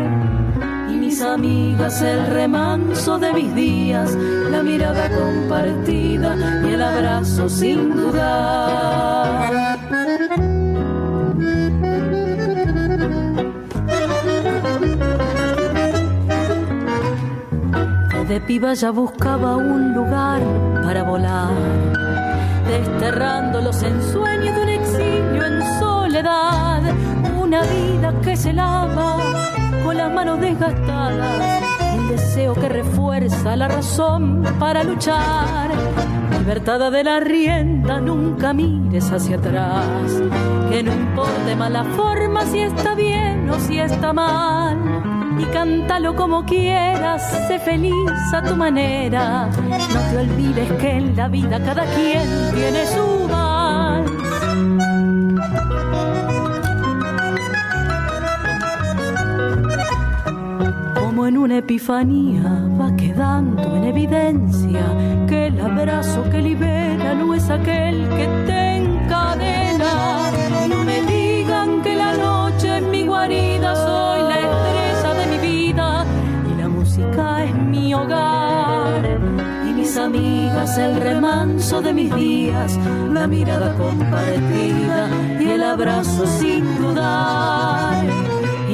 Y 0.89 0.95
mis 0.95 1.21
amigas 1.21 2.01
el 2.01 2.27
remanso 2.27 3.17
de 3.17 3.33
mis 3.33 3.53
días, 3.55 4.15
la 4.51 4.63
mirada 4.63 5.09
compartida 5.09 6.35
y 6.65 6.73
el 6.73 6.81
abrazo 6.81 7.49
sin 7.49 7.95
dudar. 7.95 9.33
de 18.33 18.39
piba 18.41 18.73
ya 18.73 18.89
buscaba 18.89 19.57
un 19.57 19.93
lugar 19.93 20.41
para 20.81 21.03
volar, 21.03 21.51
desterrando 22.67 23.61
los 23.61 23.83
ensueños 23.83 24.55
de 24.55 24.61
un 24.63 24.69
exilio 24.69 24.72
en 24.72 24.72
soledad, 26.13 26.83
una 27.41 27.63
vida 27.63 28.13
que 28.21 28.37
se 28.37 28.53
lava 28.53 29.17
con 29.83 29.97
las 29.97 30.13
manos 30.13 30.39
desgastadas, 30.39 31.63
el 31.95 32.07
deseo 32.09 32.53
que 32.53 32.69
refuerza 32.69 33.55
la 33.55 33.67
razón 33.67 34.43
para 34.59 34.83
luchar. 34.83 35.71
Libertada 36.37 36.91
de 36.91 37.03
la 37.03 37.19
rienda, 37.19 37.99
nunca 37.99 38.53
mires 38.53 39.11
hacia 39.11 39.37
atrás, 39.37 40.11
que 40.69 40.83
no 40.83 40.93
importe 40.93 41.55
más 41.55 41.71
la 41.71 41.83
forma 41.83 42.45
si 42.45 42.59
está 42.59 42.93
bien 42.93 43.49
o 43.49 43.59
si 43.59 43.79
está 43.79 44.13
mal 44.13 44.77
y 45.39 45.45
cántalo 45.45 46.15
como 46.15 46.45
quieras, 46.45 47.47
sé 47.47 47.57
feliz 47.57 48.11
a 48.33 48.43
tu 48.43 48.55
manera. 48.55 49.49
No 49.67 49.99
te 50.11 50.17
olvides 50.17 50.71
que 50.73 50.91
en 50.91 51.15
la 51.15 51.27
vida 51.27 51.59
cada 51.59 51.85
quien 51.85 52.27
tiene 52.53 52.85
su 52.85 53.27
una 61.43 61.57
epifanía 61.57 62.41
va 62.79 62.95
quedando 62.95 63.75
en 63.75 63.83
evidencia 63.83 65.25
que 65.27 65.47
el 65.47 65.59
abrazo 65.59 66.23
que 66.31 66.41
libera 66.41 67.15
no 67.15 67.33
es 67.33 67.49
aquel 67.49 68.07
que 68.17 68.27
te 68.47 68.77
encadena. 68.77 70.31
No 70.69 70.83
me 70.85 71.01
digan 71.01 71.81
que 71.81 71.95
la 71.95 72.13
noche 72.15 72.77
en 72.77 72.91
mi 72.91 73.05
guarida 73.05 73.75
soy 73.75 74.21
la 74.21 74.39
es 77.43 77.55
mi 77.55 77.93
hogar 77.93 79.19
y 79.67 79.73
mis 79.73 79.97
amigas 79.97 80.77
el 80.77 80.95
remanso 80.95 81.81
de 81.81 81.93
mis 81.93 82.15
días, 82.15 82.79
la 83.11 83.27
mirada 83.27 83.75
compartida 83.75 85.09
y 85.41 85.49
el 85.49 85.63
abrazo 85.63 86.25
sin 86.39 86.63
dudar. 86.77 88.22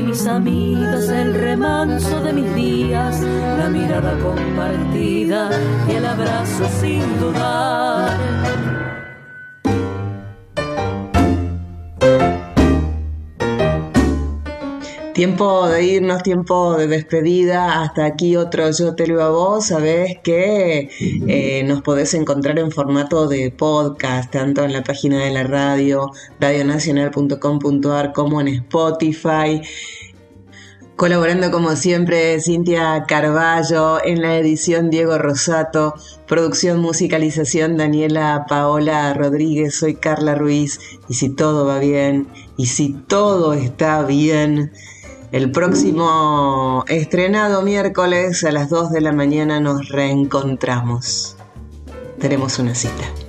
Mis 0.09 0.25
amigas 0.25 1.07
el 1.09 1.35
remanso 1.35 2.19
de 2.23 2.33
mis 2.33 2.55
días, 2.55 3.21
la 3.59 3.69
mirada 3.69 4.17
compartida 4.17 5.51
y 5.87 5.97
el 5.97 6.03
abrazo 6.03 6.67
sin 6.81 7.19
dudar. 7.19 8.68
Tiempo 15.19 15.67
de 15.67 15.83
irnos, 15.83 16.23
tiempo 16.23 16.77
de 16.77 16.87
despedida. 16.87 17.81
Hasta 17.81 18.05
aquí 18.05 18.37
otro 18.37 18.71
Yo 18.71 18.95
te 18.95 19.05
leo 19.05 19.21
a 19.21 19.29
vos. 19.29 19.65
Sabés 19.65 20.17
que 20.23 20.89
eh, 21.27 21.61
nos 21.65 21.81
podés 21.81 22.13
encontrar 22.13 22.57
en 22.57 22.71
formato 22.71 23.27
de 23.27 23.51
podcast, 23.51 24.31
tanto 24.31 24.63
en 24.63 24.71
la 24.71 24.81
página 24.81 25.21
de 25.21 25.31
la 25.31 25.43
radio, 25.43 26.09
radionacional.com.ar, 26.39 28.13
como 28.13 28.39
en 28.39 28.47
Spotify. 28.47 29.61
Colaborando 30.95 31.51
como 31.51 31.75
siempre 31.75 32.39
Cintia 32.39 33.03
Carballo, 33.05 34.01
en 34.01 34.21
la 34.21 34.37
edición 34.37 34.89
Diego 34.89 35.17
Rosato, 35.17 35.95
producción, 36.27 36.79
musicalización 36.79 37.75
Daniela 37.75 38.45
Paola 38.47 39.13
Rodríguez, 39.13 39.75
soy 39.75 39.95
Carla 39.95 40.35
Ruiz 40.35 40.79
y 41.09 41.15
si 41.15 41.29
todo 41.29 41.65
va 41.65 41.79
bien 41.79 42.27
y 42.55 42.67
si 42.67 42.93
todo 42.93 43.53
está 43.53 44.03
bien, 44.03 44.71
el 45.31 45.51
próximo 45.51 46.83
estrenado 46.87 47.61
miércoles 47.61 48.43
a 48.43 48.51
las 48.51 48.69
2 48.69 48.91
de 48.91 49.01
la 49.01 49.11
mañana 49.11 49.59
nos 49.59 49.89
reencontramos. 49.89 51.35
Tenemos 52.19 52.57
una 52.59 52.73
cita. 52.73 53.28